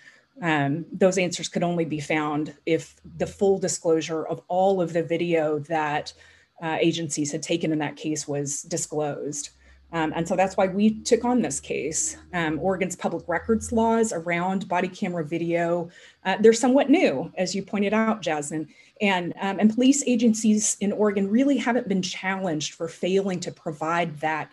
um, 0.42 0.86
those 0.92 1.18
answers 1.18 1.48
could 1.48 1.64
only 1.64 1.86
be 1.86 2.00
found 2.00 2.54
if 2.66 2.96
the 3.18 3.28
full 3.28 3.58
disclosure 3.58 4.26
of 4.28 4.42
all 4.48 4.82
of 4.82 4.94
the 4.94 5.04
video 5.04 5.60
that 5.60 6.14
uh, 6.62 6.78
agencies 6.80 7.32
had 7.32 7.42
taken 7.42 7.72
in 7.72 7.80
that 7.80 7.96
case 7.96 8.28
was 8.28 8.64
disclosed. 8.64 9.50
Um, 9.92 10.12
and 10.16 10.28
so 10.28 10.36
that's 10.36 10.58
why 10.58 10.68
we 10.68 11.02
took 11.04 11.24
on 11.24 11.42
this 11.42 11.60
case. 11.60 12.18
Um, 12.34 12.60
Oregon's 12.60 12.96
public 12.96 13.24
records 13.28 13.72
laws 13.72 14.12
around 14.12 14.68
body 14.68 14.90
camera 14.90 15.24
video, 15.24 15.90
uh, 16.26 16.36
they're 16.40 16.54
somewhat 16.54 16.90
new, 16.90 17.32
as 17.38 17.56
you 17.56 17.64
pointed 17.64 17.94
out, 17.94 18.22
Jasmin. 18.22 18.68
And, 19.00 19.34
um, 19.40 19.60
and 19.60 19.74
police 19.74 20.04
agencies 20.06 20.76
in 20.82 20.92
Oregon 20.92 21.30
really 21.30 21.58
haven't 21.58 21.88
been 21.88 22.02
challenged 22.02 22.74
for 22.74 22.88
failing 22.90 23.40
to 23.42 23.52
provide 23.52 24.20
that 24.20 24.52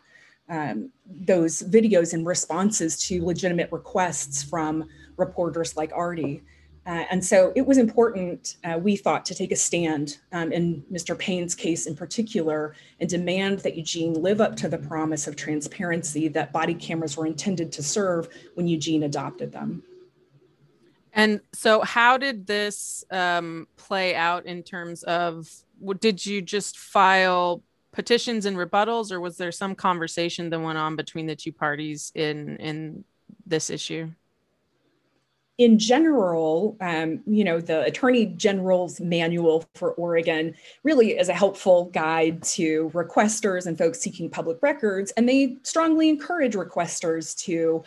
um, 0.48 0.90
those 1.06 1.62
videos 1.62 2.12
and 2.12 2.26
responses 2.26 2.98
to 3.06 3.24
legitimate 3.24 3.72
requests 3.72 4.42
from 4.42 4.88
reporters 5.16 5.76
like 5.76 5.92
Artie. 5.95 6.42
Uh, 6.85 7.04
and 7.11 7.25
so 7.25 7.52
it 7.54 7.64
was 7.64 7.78
important, 7.78 8.57
uh, 8.64 8.76
we 8.76 8.97
thought, 8.97 9.25
to 9.25 9.35
take 9.35 9.52
a 9.52 9.57
stand 9.57 10.19
um, 10.33 10.50
in 10.50 10.83
Mr. 10.90 11.16
Payne's 11.16 11.54
case 11.54 11.87
in 11.87 11.95
particular 11.95 12.75
and 12.99 13.09
demand 13.09 13.61
that 13.61 13.76
Eugene 13.76 14.14
live 14.14 14.40
up 14.40 14.57
to 14.57 14.69
the 14.69 14.78
promise 14.78 15.28
of 15.28 15.37
transparency 15.37 16.26
that 16.28 16.52
body 16.52 16.75
cameras 16.75 17.16
were 17.16 17.26
intended 17.26 17.71
to 17.71 17.83
serve 17.83 18.28
when 18.54 18.66
Eugene 18.66 19.04
adopted 19.04 19.52
them. 19.52 19.85
And 21.12 21.40
so, 21.52 21.83
how 21.83 22.16
did 22.16 22.47
this 22.47 23.04
um, 23.11 23.69
play 23.76 24.16
out 24.16 24.47
in 24.47 24.62
terms 24.62 25.02
of 25.04 25.49
did 26.00 26.25
you 26.25 26.40
just 26.40 26.78
file 26.78 27.62
petitions 27.92 28.47
and 28.47 28.57
rebuttals, 28.57 29.12
or 29.12 29.21
was 29.21 29.37
there 29.37 29.52
some 29.52 29.75
conversation 29.75 30.49
that 30.50 30.61
went 30.61 30.78
on 30.78 30.97
between 30.97 31.26
the 31.26 31.37
two 31.37 31.52
parties 31.52 32.11
in 32.14 32.57
in 32.57 33.04
this 33.47 33.69
issue? 33.71 34.11
In 35.59 35.78
general, 35.78 36.76
um, 36.80 37.21
you 37.26 37.44
know, 37.44 37.61
the 37.61 37.82
Attorney 37.85 38.26
General's 38.26 39.00
manual 39.00 39.64
for 39.75 39.92
Oregon 39.92 40.54
really 40.82 41.18
is 41.18 41.28
a 41.28 41.35
helpful 41.35 41.87
guide 41.87 42.42
to 42.42 42.90
requesters 42.94 43.66
and 43.66 43.76
folks 43.76 44.00
seeking 44.00 44.30
public 44.30 44.59
records, 44.62 45.12
and 45.12 45.28
they 45.28 45.56
strongly 45.62 46.09
encourage 46.09 46.54
requesters 46.54 47.37
to, 47.44 47.85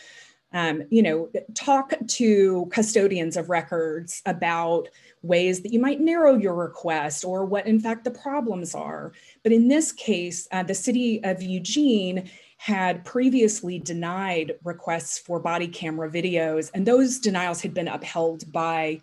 um, 0.53 0.83
you 0.89 1.01
know, 1.01 1.29
talk 1.55 1.93
to 2.07 2.67
custodians 2.71 3.35
of 3.35 3.49
records 3.49 4.21
about 4.27 4.87
ways 5.23 5.61
that 5.61 5.73
you 5.73 5.79
might 5.79 5.99
narrow 5.99 6.37
your 6.37 6.53
request 6.53 7.25
or 7.25 7.45
what, 7.45 7.65
in 7.65 7.79
fact, 7.79 8.03
the 8.03 8.11
problems 8.11 8.75
are. 8.75 9.11
But 9.41 9.51
in 9.51 9.67
this 9.67 9.91
case, 9.91 10.47
uh, 10.51 10.61
the 10.61 10.75
city 10.75 11.21
of 11.23 11.41
Eugene 11.41 12.29
had 12.65 13.05
previously 13.05 13.77
denied 13.77 14.55
requests 14.63 15.19
for 15.19 15.39
body 15.39 15.67
camera 15.67 16.09
videos, 16.09 16.71
and 16.73 16.83
those 16.83 17.19
denials 17.19 17.61
had 17.61 17.75
been 17.75 17.87
upheld 17.87 18.51
by 18.51 18.99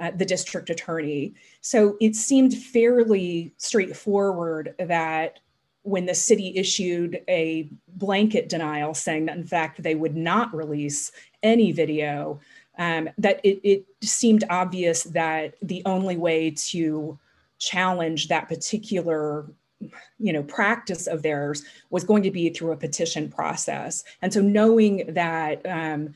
uh, 0.00 0.10
the 0.16 0.24
district 0.24 0.68
attorney. 0.68 1.32
So 1.60 1.96
it 2.00 2.16
seemed 2.16 2.54
fairly 2.54 3.54
straightforward 3.56 4.74
that 4.80 5.38
when 5.82 6.06
the 6.06 6.14
city 6.16 6.54
issued 6.56 7.22
a 7.28 7.68
blanket 7.86 8.48
denial 8.48 8.94
saying 8.94 9.26
that, 9.26 9.36
in 9.36 9.46
fact, 9.46 9.80
they 9.80 9.94
would 9.94 10.16
not 10.16 10.52
release 10.52 11.12
any 11.44 11.70
video, 11.70 12.40
um, 12.78 13.08
that 13.18 13.38
it, 13.44 13.60
it 13.62 13.86
seemed 14.02 14.42
obvious 14.50 15.04
that 15.04 15.54
the 15.62 15.82
only 15.86 16.16
way 16.16 16.50
to 16.50 17.16
challenge 17.58 18.26
that 18.26 18.48
particular 18.48 19.46
you 19.80 20.32
know 20.32 20.42
practice 20.42 21.06
of 21.06 21.22
theirs 21.22 21.64
was 21.90 22.04
going 22.04 22.22
to 22.22 22.30
be 22.30 22.50
through 22.50 22.72
a 22.72 22.76
petition 22.76 23.30
process. 23.30 24.04
And 24.22 24.32
so 24.32 24.40
knowing 24.40 25.12
that 25.14 25.64
um, 25.66 26.14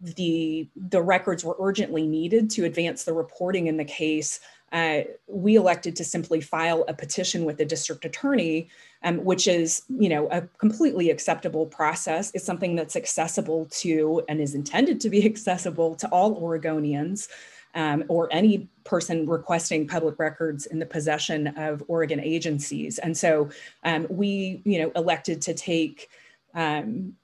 the 0.00 0.68
the 0.76 1.02
records 1.02 1.44
were 1.44 1.56
urgently 1.60 2.06
needed 2.06 2.50
to 2.50 2.64
advance 2.64 3.04
the 3.04 3.12
reporting 3.12 3.66
in 3.66 3.76
the 3.76 3.84
case 3.84 4.40
uh, 4.72 5.00
we 5.26 5.56
elected 5.56 5.96
to 5.96 6.04
simply 6.04 6.40
file 6.40 6.84
a 6.86 6.94
petition 6.94 7.44
with 7.44 7.58
the 7.58 7.64
district 7.64 8.04
attorney 8.04 8.68
um, 9.02 9.24
which 9.24 9.46
is 9.46 9.82
you 9.88 10.08
know 10.08 10.28
a 10.30 10.42
completely 10.58 11.10
acceptable 11.10 11.66
process. 11.66 12.30
It's 12.34 12.44
something 12.44 12.76
that's 12.76 12.96
accessible 12.96 13.66
to 13.80 14.22
and 14.28 14.40
is 14.40 14.54
intended 14.54 15.00
to 15.00 15.10
be 15.10 15.24
accessible 15.32 15.94
to 15.96 16.08
all 16.08 16.40
oregonians 16.40 17.28
um, 17.74 18.04
or 18.08 18.28
any 18.32 18.68
person 18.84 19.28
requesting 19.28 19.86
public 19.86 20.18
records 20.18 20.66
in 20.66 20.78
the 20.78 20.86
possession 20.86 21.48
of 21.48 21.82
Oregon 21.88 22.20
agencies. 22.20 22.98
And 22.98 23.16
so 23.16 23.50
um, 23.84 24.06
we, 24.10 24.62
you 24.64 24.80
know, 24.80 24.92
elected 24.96 25.40
to 25.42 25.54
take 25.54 26.08
um, 26.54 27.14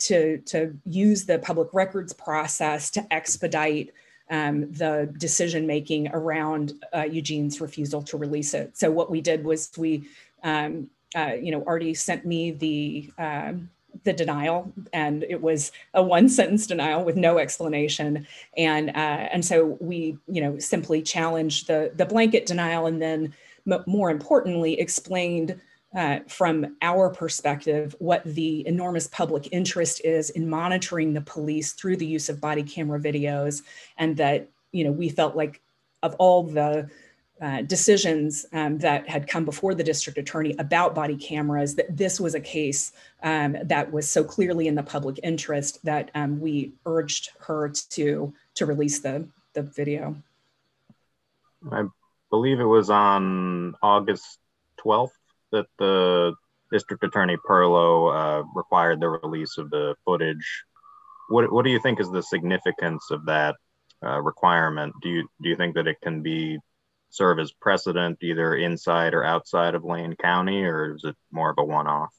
to 0.00 0.38
to 0.38 0.76
use 0.84 1.26
the 1.26 1.38
public 1.38 1.68
records 1.72 2.12
process 2.12 2.90
to 2.90 3.12
expedite 3.12 3.92
um, 4.30 4.72
the 4.72 5.12
decision 5.18 5.66
making 5.66 6.08
around 6.08 6.72
uh, 6.94 7.02
Eugene's 7.02 7.60
refusal 7.60 8.02
to 8.02 8.16
release 8.16 8.54
it. 8.54 8.76
So 8.76 8.90
what 8.90 9.10
we 9.10 9.20
did 9.20 9.44
was 9.44 9.70
we, 9.76 10.08
um, 10.42 10.88
uh, 11.14 11.34
you 11.40 11.52
know, 11.52 11.62
Artie 11.66 11.94
sent 11.94 12.24
me 12.24 12.50
the 12.50 13.10
um, 13.18 13.70
the 14.04 14.12
denial 14.12 14.72
and 14.92 15.24
it 15.24 15.40
was 15.40 15.72
a 15.94 16.02
one 16.02 16.28
sentence 16.28 16.66
denial 16.66 17.04
with 17.04 17.16
no 17.16 17.38
explanation. 17.38 18.26
And 18.56 18.90
uh, 18.90 19.28
and 19.32 19.44
so 19.44 19.76
we 19.80 20.18
you 20.28 20.40
know 20.40 20.58
simply 20.58 21.02
challenged 21.02 21.66
the 21.66 21.92
the 21.94 22.06
blanket 22.06 22.46
denial 22.46 22.86
and 22.86 23.00
then 23.00 23.34
m- 23.70 23.84
more 23.86 24.10
importantly 24.10 24.78
explained 24.78 25.60
uh, 25.96 26.18
from 26.26 26.76
our 26.82 27.08
perspective 27.08 27.94
what 27.98 28.22
the 28.24 28.66
enormous 28.66 29.06
public 29.06 29.48
interest 29.52 30.00
is 30.04 30.30
in 30.30 30.48
monitoring 30.48 31.12
the 31.12 31.20
police 31.20 31.72
through 31.72 31.96
the 31.96 32.06
use 32.06 32.28
of 32.28 32.40
body 32.40 32.62
camera 32.62 33.00
videos. 33.00 33.62
And 33.98 34.16
that 34.18 34.48
you 34.72 34.84
know 34.84 34.92
we 34.92 35.08
felt 35.08 35.34
like 35.34 35.60
of 36.02 36.14
all 36.18 36.42
the 36.42 36.90
uh, 37.40 37.62
decisions 37.62 38.46
um, 38.52 38.78
that 38.78 39.08
had 39.08 39.26
come 39.26 39.44
before 39.44 39.74
the 39.74 39.82
district 39.82 40.18
attorney 40.18 40.54
about 40.58 40.94
body 40.94 41.16
cameras 41.16 41.74
that 41.74 41.96
this 41.96 42.20
was 42.20 42.34
a 42.34 42.40
case 42.40 42.92
um, 43.22 43.56
that 43.64 43.90
was 43.92 44.08
so 44.08 44.22
clearly 44.22 44.68
in 44.68 44.74
the 44.74 44.82
public 44.82 45.18
interest 45.22 45.84
that 45.84 46.10
um, 46.14 46.40
we 46.40 46.72
urged 46.86 47.30
her 47.40 47.68
to 47.68 48.32
to 48.54 48.66
release 48.66 49.00
the 49.00 49.26
the 49.54 49.62
video. 49.62 50.16
I 51.70 51.84
believe 52.30 52.60
it 52.60 52.64
was 52.64 52.90
on 52.90 53.74
August 53.82 54.38
12th 54.84 55.10
that 55.50 55.66
the 55.78 56.34
district 56.70 57.04
attorney 57.04 57.36
Perlow 57.48 58.12
uh, 58.12 58.44
required 58.54 59.00
the 59.00 59.08
release 59.08 59.58
of 59.58 59.70
the 59.70 59.96
footage. 60.04 60.64
What 61.28 61.52
what 61.52 61.64
do 61.64 61.70
you 61.70 61.80
think 61.80 62.00
is 62.00 62.10
the 62.10 62.22
significance 62.22 63.10
of 63.10 63.24
that 63.26 63.56
uh, 64.04 64.20
requirement, 64.20 64.94
do 65.02 65.08
you 65.08 65.28
do 65.42 65.48
you 65.48 65.56
think 65.56 65.74
that 65.74 65.86
it 65.86 66.00
can 66.02 66.20
be 66.20 66.58
serve 67.14 67.38
as 67.38 67.52
precedent 67.52 68.18
either 68.22 68.56
inside 68.56 69.14
or 69.14 69.24
outside 69.24 69.74
of 69.74 69.84
Lane 69.84 70.16
County, 70.16 70.64
or 70.64 70.96
is 70.96 71.04
it 71.04 71.16
more 71.30 71.50
of 71.50 71.56
a 71.58 71.64
one-off? 71.64 72.14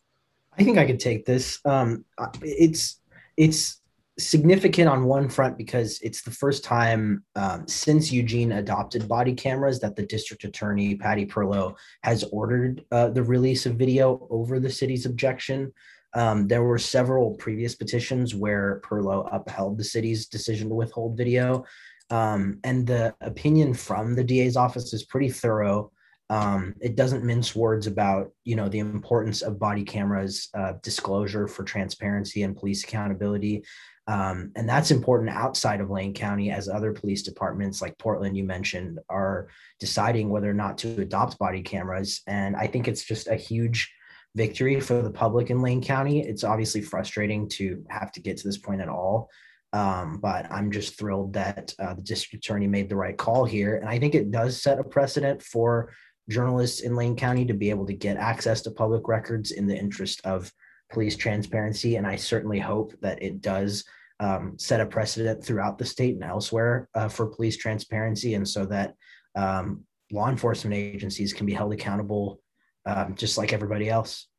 I 0.57 0.63
think 0.63 0.77
I 0.77 0.85
could 0.85 0.99
take 0.99 1.25
this. 1.25 1.59
Um, 1.65 2.05
it's 2.41 3.01
it's 3.35 3.81
significant 4.17 4.87
on 4.87 5.03
one 5.03 5.27
front 5.27 5.57
because 5.57 5.99
it's 6.01 6.21
the 6.21 6.31
first 6.31 6.63
time 6.63 7.23
um, 7.35 7.67
since 7.67 8.11
Eugene 8.11 8.53
adopted 8.53 9.09
body 9.09 9.33
cameras 9.33 9.81
that 9.81 9.97
the 9.97 10.05
district 10.05 10.45
attorney 10.45 10.95
Patty 10.95 11.25
Perlow 11.25 11.75
has 12.01 12.23
ordered 12.31 12.85
uh, 12.91 13.09
the 13.09 13.23
release 13.23 13.65
of 13.65 13.75
video 13.75 14.25
over 14.29 14.59
the 14.59 14.69
city's 14.69 15.05
objection. 15.05 15.73
Um, 16.13 16.47
there 16.47 16.63
were 16.63 16.77
several 16.77 17.35
previous 17.35 17.75
petitions 17.75 18.33
where 18.33 18.81
Perlow 18.85 19.27
upheld 19.33 19.77
the 19.77 19.83
city's 19.83 20.27
decision 20.27 20.69
to 20.69 20.75
withhold 20.75 21.17
video. 21.17 21.65
Um, 22.09 22.59
and 22.63 22.85
the 22.85 23.15
opinion 23.21 23.73
from 23.73 24.15
the 24.15 24.23
DA's 24.23 24.57
office 24.57 24.93
is 24.93 25.05
pretty 25.05 25.29
thorough. 25.29 25.91
Um, 26.29 26.75
it 26.81 26.95
doesn't 26.95 27.23
mince 27.23 27.55
words 27.55 27.85
about 27.85 28.31
you 28.43 28.55
know 28.55 28.67
the 28.67 28.79
importance 28.79 29.43
of 29.43 29.59
body 29.59 29.83
cameras 29.83 30.49
uh, 30.55 30.73
disclosure 30.81 31.47
for 31.47 31.63
transparency 31.63 32.41
and 32.41 32.57
police 32.57 32.83
accountability 32.83 33.63
um, 34.07 34.51
and 34.55 34.69
that's 34.69 34.91
important 34.91 35.31
outside 35.31 35.81
of 35.81 35.89
Lane 35.89 36.13
County 36.13 36.51
as 36.51 36.69
other 36.69 36.93
police 36.93 37.23
departments 37.23 37.81
like 37.81 37.97
Portland, 37.97 38.37
you 38.37 38.43
mentioned, 38.43 38.99
are 39.09 39.47
deciding 39.79 40.29
whether 40.29 40.49
or 40.49 40.53
not 40.53 40.77
to 40.79 41.01
adopt 41.01 41.39
body 41.39 41.61
cameras. 41.61 42.21
And 42.27 42.55
I 42.55 42.67
think 42.67 42.87
it's 42.87 43.03
just 43.03 43.27
a 43.27 43.35
huge 43.35 43.91
victory 44.35 44.79
for 44.79 45.01
the 45.01 45.09
public 45.09 45.49
in 45.49 45.61
Lane 45.61 45.81
County. 45.81 46.21
It's 46.21 46.43
obviously 46.43 46.81
frustrating 46.81 47.49
to 47.49 47.83
have 47.89 48.11
to 48.11 48.19
get 48.19 48.37
to 48.37 48.47
this 48.47 48.57
point 48.57 48.81
at 48.81 48.89
all. 48.89 49.29
Um, 49.75 50.19
but 50.21 50.49
I'm 50.49 50.71
just 50.71 50.97
thrilled 50.97 51.33
that 51.33 51.73
uh, 51.79 51.93
the 51.95 52.01
district 52.01 52.45
attorney 52.45 52.65
made 52.65 52.87
the 52.87 52.95
right 52.95 53.17
call 53.17 53.43
here. 53.43 53.75
And 53.75 53.89
I 53.89 53.99
think 53.99 54.15
it 54.15 54.31
does 54.31 54.61
set 54.61 54.79
a 54.79 54.85
precedent 54.85 55.43
for 55.43 55.91
journalists 56.29 56.79
in 56.79 56.95
Lane 56.95 57.17
County 57.17 57.45
to 57.45 57.53
be 57.53 57.71
able 57.71 57.85
to 57.87 57.93
get 57.93 58.15
access 58.15 58.61
to 58.61 58.71
public 58.71 59.09
records 59.09 59.51
in 59.51 59.67
the 59.67 59.77
interest 59.77 60.21
of 60.23 60.49
police 60.93 61.17
transparency. 61.17 61.97
And 61.97 62.07
I 62.07 62.15
certainly 62.15 62.57
hope 62.57 62.93
that 63.01 63.21
it 63.21 63.41
does 63.41 63.83
um, 64.21 64.53
set 64.57 64.79
a 64.79 64.85
precedent 64.85 65.43
throughout 65.43 65.77
the 65.77 65.85
state 65.85 66.15
and 66.15 66.23
elsewhere 66.23 66.87
uh, 66.95 67.09
for 67.09 67.27
police 67.27 67.57
transparency. 67.57 68.35
And 68.35 68.47
so 68.47 68.65
that 68.67 68.93
um, 69.35 69.83
law 70.09 70.29
enforcement 70.29 70.73
agencies 70.73 71.33
can 71.33 71.45
be 71.45 71.53
held 71.53 71.73
accountable 71.73 72.39
um, 72.85 73.13
just 73.15 73.37
like 73.37 73.51
everybody 73.51 73.89
else. 73.89 74.29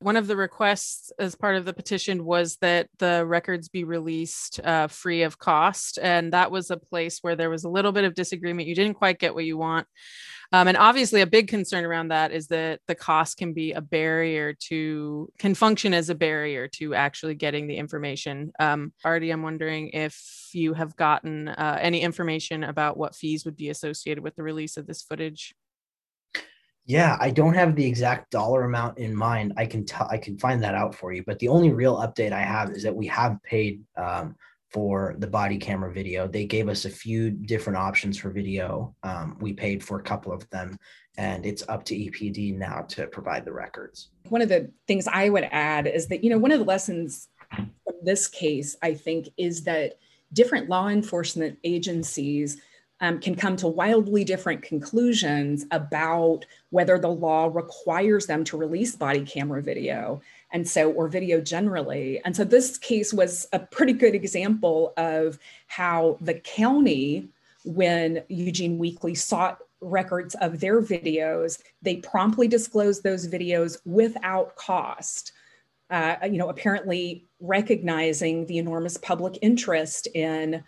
One 0.00 0.16
of 0.16 0.26
the 0.26 0.36
requests 0.36 1.10
as 1.18 1.34
part 1.34 1.56
of 1.56 1.64
the 1.64 1.72
petition 1.72 2.24
was 2.24 2.56
that 2.56 2.88
the 2.98 3.24
records 3.24 3.68
be 3.70 3.84
released 3.84 4.60
uh, 4.62 4.88
free 4.88 5.22
of 5.22 5.38
cost. 5.38 5.98
And 6.02 6.32
that 6.34 6.50
was 6.50 6.70
a 6.70 6.76
place 6.76 7.20
where 7.22 7.34
there 7.34 7.50
was 7.50 7.64
a 7.64 7.70
little 7.70 7.92
bit 7.92 8.04
of 8.04 8.14
disagreement. 8.14 8.68
You 8.68 8.74
didn't 8.74 8.98
quite 8.98 9.18
get 9.18 9.34
what 9.34 9.46
you 9.46 9.56
want. 9.56 9.86
Um, 10.52 10.68
and 10.68 10.76
obviously, 10.76 11.22
a 11.22 11.26
big 11.26 11.48
concern 11.48 11.84
around 11.84 12.08
that 12.08 12.30
is 12.30 12.48
that 12.48 12.80
the 12.86 12.94
cost 12.94 13.36
can 13.36 13.52
be 13.52 13.72
a 13.72 13.80
barrier 13.80 14.54
to, 14.68 15.32
can 15.38 15.54
function 15.54 15.92
as 15.92 16.08
a 16.08 16.14
barrier 16.14 16.68
to 16.74 16.94
actually 16.94 17.34
getting 17.34 17.66
the 17.66 17.76
information. 17.76 18.52
Um, 18.58 18.92
Artie, 19.04 19.30
I'm 19.30 19.42
wondering 19.42 19.88
if 19.88 20.48
you 20.52 20.74
have 20.74 20.94
gotten 20.96 21.48
uh, 21.48 21.78
any 21.80 22.00
information 22.00 22.62
about 22.62 22.96
what 22.96 23.14
fees 23.14 23.44
would 23.44 23.56
be 23.56 23.70
associated 23.70 24.22
with 24.22 24.36
the 24.36 24.42
release 24.42 24.76
of 24.76 24.86
this 24.86 25.02
footage. 25.02 25.54
Yeah, 26.86 27.16
I 27.20 27.30
don't 27.30 27.54
have 27.54 27.74
the 27.74 27.84
exact 27.84 28.30
dollar 28.30 28.62
amount 28.62 28.98
in 28.98 29.14
mind. 29.14 29.54
I 29.56 29.66
can 29.66 29.84
tell 29.84 30.06
I 30.08 30.18
can 30.18 30.38
find 30.38 30.62
that 30.62 30.76
out 30.76 30.94
for 30.94 31.12
you. 31.12 31.24
But 31.26 31.40
the 31.40 31.48
only 31.48 31.72
real 31.72 31.96
update 31.96 32.32
I 32.32 32.42
have 32.42 32.70
is 32.70 32.84
that 32.84 32.94
we 32.94 33.08
have 33.08 33.42
paid 33.42 33.82
um, 33.96 34.36
for 34.70 35.16
the 35.18 35.26
body 35.26 35.58
camera 35.58 35.92
video. 35.92 36.28
They 36.28 36.44
gave 36.44 36.68
us 36.68 36.84
a 36.84 36.90
few 36.90 37.30
different 37.30 37.76
options 37.76 38.16
for 38.16 38.30
video. 38.30 38.94
Um, 39.02 39.36
we 39.40 39.52
paid 39.52 39.82
for 39.82 39.98
a 39.98 40.02
couple 40.02 40.32
of 40.32 40.48
them, 40.50 40.78
and 41.16 41.44
it's 41.44 41.64
up 41.68 41.84
to 41.86 41.96
EPD 41.96 42.56
now 42.56 42.82
to 42.90 43.08
provide 43.08 43.44
the 43.44 43.52
records. 43.52 44.10
One 44.28 44.42
of 44.42 44.48
the 44.48 44.70
things 44.86 45.08
I 45.08 45.28
would 45.28 45.48
add 45.50 45.88
is 45.88 46.06
that, 46.08 46.22
you 46.22 46.30
know, 46.30 46.38
one 46.38 46.52
of 46.52 46.60
the 46.60 46.64
lessons 46.64 47.28
from 47.54 47.70
this 48.02 48.28
case, 48.28 48.76
I 48.82 48.94
think, 48.94 49.28
is 49.36 49.64
that 49.64 49.94
different 50.32 50.68
law 50.68 50.88
enforcement 50.88 51.58
agencies 51.64 52.60
um, 53.00 53.18
can 53.20 53.34
come 53.34 53.56
to 53.56 53.68
wildly 53.68 54.24
different 54.24 54.62
conclusions 54.62 55.66
about 55.70 56.44
whether 56.70 56.98
the 56.98 57.08
law 57.08 57.50
requires 57.52 58.26
them 58.26 58.44
to 58.44 58.56
release 58.56 58.96
body 58.96 59.24
camera 59.24 59.62
video 59.62 60.20
and 60.52 60.66
so 60.66 60.90
or 60.92 61.08
video 61.08 61.40
generally. 61.40 62.20
And 62.24 62.34
so 62.34 62.44
this 62.44 62.78
case 62.78 63.12
was 63.12 63.46
a 63.52 63.58
pretty 63.58 63.92
good 63.92 64.14
example 64.14 64.94
of 64.96 65.38
how 65.66 66.16
the 66.20 66.34
county 66.34 67.28
when 67.64 68.22
eugene 68.28 68.78
weekly 68.78 69.14
sought 69.14 69.58
records 69.80 70.34
of 70.36 70.60
their 70.60 70.80
videos 70.80 71.60
they 71.82 71.96
promptly 71.96 72.48
disclosed 72.48 73.02
those 73.02 73.28
videos 73.28 73.78
without 73.84 74.56
cost 74.56 75.32
uh, 75.90 76.16
you 76.24 76.38
know 76.38 76.48
apparently 76.48 77.26
recognizing 77.40 78.46
the 78.46 78.56
enormous 78.56 78.96
public 78.96 79.38
interest 79.42 80.08
in 80.14 80.62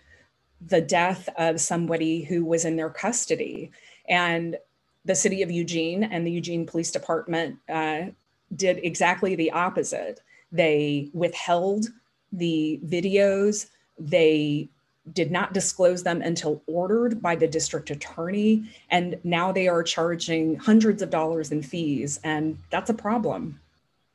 the 0.67 0.81
death 0.81 1.29
of 1.37 1.61
somebody 1.61 2.23
who 2.23 2.45
was 2.45 2.65
in 2.65 2.77
their 2.77 2.91
custody. 2.91 3.71
And 4.09 4.57
the 5.05 5.15
city 5.15 5.43
of 5.43 5.51
Eugene 5.51 6.05
and 6.05 6.27
the 6.27 6.31
Eugene 6.31 6.67
Police 6.67 6.91
Department 6.91 7.59
uh, 7.69 8.07
did 8.55 8.81
exactly 8.83 9.35
the 9.35 9.51
opposite. 9.53 10.21
They 10.51 11.11
withheld 11.13 11.87
the 12.33 12.81
videos, 12.85 13.67
they 13.99 14.69
did 15.13 15.31
not 15.31 15.55
disclose 15.55 16.03
them 16.03 16.21
until 16.23 16.63
ordered 16.67 17.23
by 17.23 17.35
the 17.35 17.47
district 17.47 17.91
attorney. 17.91 18.69
And 18.91 19.19
now 19.25 19.53
they 19.53 19.69
are 19.69 19.83
charging 19.83 20.57
hundreds 20.57 21.01
of 21.01 21.11
dollars 21.11 21.51
in 21.51 21.63
fees. 21.63 22.21
And 22.25 22.59
that's 22.71 22.91
a 22.91 22.95
problem. 22.95 23.61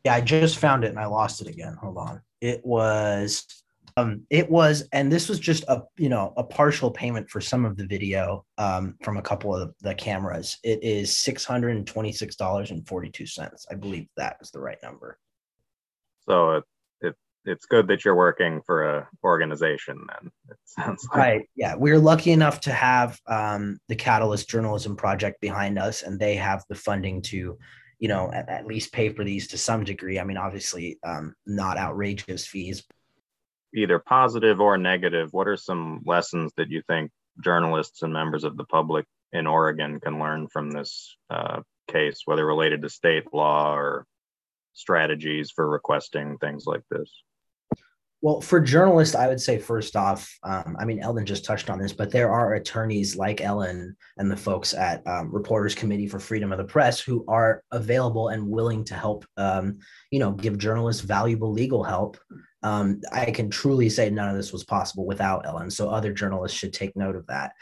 Yeah, 0.04 0.16
I 0.16 0.22
just 0.22 0.60
found 0.60 0.84
it 0.84 0.90
and 0.90 1.00
I 1.00 1.06
lost 1.06 1.42
it 1.42 1.48
again. 1.48 1.74
Hold 1.74 1.98
on. 1.98 2.22
It 2.42 2.64
was 2.66 3.63
um, 3.98 4.26
it 4.30 4.50
was, 4.50 4.88
and 4.92 5.12
this 5.12 5.30
was 5.30 5.40
just 5.40 5.64
a 5.68 5.84
you 5.98 6.10
know 6.10 6.34
a 6.38 6.44
partial 6.44 6.90
payment 6.90 7.30
for 7.30 7.42
some 7.42 7.66
of 7.66 7.78
the 7.78 7.86
video 7.86 8.46
um, 8.58 8.96
from 9.04 9.18
a 9.18 9.22
couple 9.22 9.56
of 9.56 9.74
the 9.82 9.94
cameras. 9.94 10.58
It 10.64 10.84
is 10.84 11.16
six 11.16 11.46
hundred 11.46 11.76
and 11.76 11.86
twenty 11.86 12.12
six 12.12 12.36
dollars 12.36 12.72
and 12.72 12.88
forty 12.88 13.10
two 13.10 13.26
cents. 13.26 13.66
I 13.70 13.76
believe 13.76 14.08
that 14.18 14.38
is 14.42 14.52
the 14.52 14.60
right 14.60 14.78
number. 14.82 15.20
So 16.28 16.52
it, 16.52 16.64
it 17.02 17.16
it's 17.46 17.66
good 17.66 17.88
that 17.88 18.04
you're 18.04 18.16
working 18.16 18.62
for 18.66 18.84
a 18.84 19.08
organization. 19.24 20.00
Then 20.08 20.32
it 20.50 20.58
sounds 20.66 21.08
like. 21.12 21.18
right. 21.18 21.50
Yeah, 21.56 21.76
we're 21.76 22.00
lucky 22.00 22.32
enough 22.32 22.62
to 22.62 22.72
have 22.72 23.20
um, 23.28 23.78
the 23.90 23.96
Catalyst 23.96 24.50
Journalism 24.50 24.96
Project 24.96 25.40
behind 25.40 25.78
us, 25.78 26.02
and 26.02 26.20
they 26.20 26.36
have 26.36 26.64
the 26.68 26.76
funding 26.76 27.22
to 27.24 27.58
you 28.00 28.08
know 28.08 28.32
at, 28.34 28.50
at, 28.50 28.66
least 28.66 28.92
pay 28.92 29.10
for 29.10 29.24
these 29.24 29.48
to 29.48 29.58
some 29.58 29.84
degree 29.84 30.20
i 30.20 30.24
mean 30.26 30.36
obviously 30.36 31.00
um, 31.06 31.36
not 31.46 31.78
outrageous 31.78 32.46
fees 32.46 32.84
either 33.76 34.00
positive 34.00 34.60
or 34.62 34.78
negative, 34.78 35.30
what 35.32 35.48
are 35.48 35.58
some 35.58 36.02
lessons 36.06 36.52
that 36.58 36.70
you 36.70 36.82
think 36.88 37.12
journalists 37.44 38.02
and 38.04 38.14
members 38.14 38.44
of 38.44 38.58
the 38.58 38.66
public 38.66 39.06
in 39.32 39.48
Oregon 39.48 40.00
can 40.00 40.20
learn 40.20 40.48
from 40.48 40.70
this 40.70 41.18
uh, 41.30 41.62
case, 41.88 42.22
whether 42.26 42.46
related 42.46 42.82
to 42.82 42.90
state 42.90 43.34
law 43.34 43.74
or 43.74 44.06
strategies 44.74 45.52
for 45.52 45.70
requesting 45.70 46.38
things 46.38 46.66
like 46.66 46.84
this? 46.90 47.12
Well, 48.22 48.40
for 48.40 48.62
journalists, 48.62 49.16
I 49.16 49.28
would 49.28 49.42
say 49.42 49.60
first 49.60 49.98
off, 49.98 50.34
um, 50.44 50.78
I 50.80 50.86
mean, 50.86 51.02
Ellen 51.02 51.26
just 51.26 51.44
touched 51.44 51.70
on 51.70 51.78
this, 51.78 51.92
but 51.92 52.10
there 52.10 52.32
are 52.32 52.54
attorneys 52.54 53.18
like 53.18 53.42
Ellen 53.42 53.98
and 54.18 54.32
the 54.32 54.38
folks 54.38 54.74
at 54.74 55.06
um, 55.06 55.30
Reporters 55.30 55.76
Committee 55.76 56.08
for 56.08 56.20
Freedom 56.20 56.54
of 56.54 56.58
the 56.58 56.64
Press 56.64 57.02
who 57.02 57.26
are 57.28 57.62
available 57.72 58.30
and 58.30 58.48
willing 58.48 58.86
to 58.86 58.94
help, 58.94 59.26
um, 59.36 59.80
you 60.10 60.20
know, 60.20 60.32
give 60.32 60.58
journalists 60.58 61.02
valuable 61.02 61.52
legal 61.52 61.84
help 61.84 62.18
um, 62.64 63.02
I 63.12 63.32
can 63.32 63.50
truly 63.50 63.90
say 63.90 64.10
none 64.10 64.30
of 64.30 64.36
this 64.36 64.54
was 64.54 64.64
possible 64.64 65.06
without 65.06 65.46
Ellen. 65.46 65.70
So 65.70 65.90
other 65.90 66.14
journalists 66.14 66.58
should 66.58 66.74
take 66.74 66.96
note 66.96 67.16
of 67.16 67.28
that. 67.28 67.54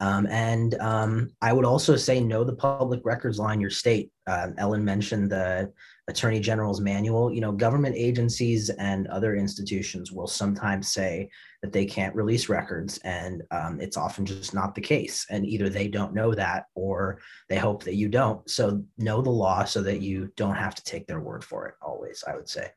Um, 0.00 0.26
and 0.28 0.74
um, 0.80 1.30
I 1.42 1.52
would 1.52 1.64
also 1.64 1.96
say 1.96 2.20
know 2.20 2.44
the 2.44 2.54
public 2.54 3.00
records 3.04 3.38
law 3.38 3.50
in 3.50 3.60
your 3.60 3.70
state. 3.70 4.12
Uh, 4.28 4.48
Ellen 4.56 4.84
mentioned 4.84 5.30
the 5.30 5.72
Attorney 6.08 6.38
General's 6.38 6.80
manual. 6.80 7.32
You 7.32 7.40
know, 7.40 7.50
government 7.50 7.96
agencies 7.96 8.70
and 8.70 9.08
other 9.08 9.34
institutions 9.34 10.12
will 10.12 10.28
sometimes 10.28 10.92
say 10.92 11.28
that 11.62 11.72
they 11.72 11.84
can't 11.84 12.14
release 12.14 12.48
records, 12.48 12.98
and 12.98 13.42
um, 13.50 13.80
it's 13.80 13.96
often 13.96 14.24
just 14.24 14.54
not 14.54 14.76
the 14.76 14.80
case. 14.80 15.26
And 15.30 15.44
either 15.44 15.68
they 15.68 15.88
don't 15.88 16.14
know 16.14 16.32
that, 16.32 16.66
or 16.76 17.18
they 17.48 17.58
hope 17.58 17.82
that 17.82 17.96
you 17.96 18.08
don't. 18.08 18.48
So 18.48 18.84
know 18.98 19.20
the 19.20 19.30
law 19.30 19.64
so 19.64 19.82
that 19.82 20.00
you 20.00 20.30
don't 20.36 20.54
have 20.54 20.76
to 20.76 20.84
take 20.84 21.08
their 21.08 21.20
word 21.20 21.42
for 21.42 21.66
it. 21.66 21.74
Always, 21.82 22.22
I 22.26 22.36
would 22.36 22.48
say. 22.48 22.70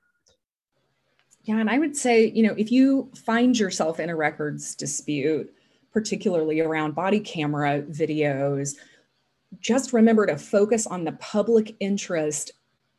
Yeah, 1.43 1.57
and 1.57 1.69
I 1.69 1.79
would 1.79 1.97
say, 1.97 2.27
you 2.27 2.43
know, 2.43 2.53
if 2.57 2.71
you 2.71 3.09
find 3.15 3.57
yourself 3.57 3.99
in 3.99 4.09
a 4.09 4.15
records 4.15 4.75
dispute, 4.75 5.51
particularly 5.91 6.59
around 6.59 6.93
body 6.93 7.19
camera 7.19 7.81
videos, 7.81 8.75
just 9.59 9.91
remember 9.91 10.25
to 10.27 10.37
focus 10.37 10.87
on 10.87 11.03
the 11.03 11.11
public 11.13 11.75
interest 11.79 12.51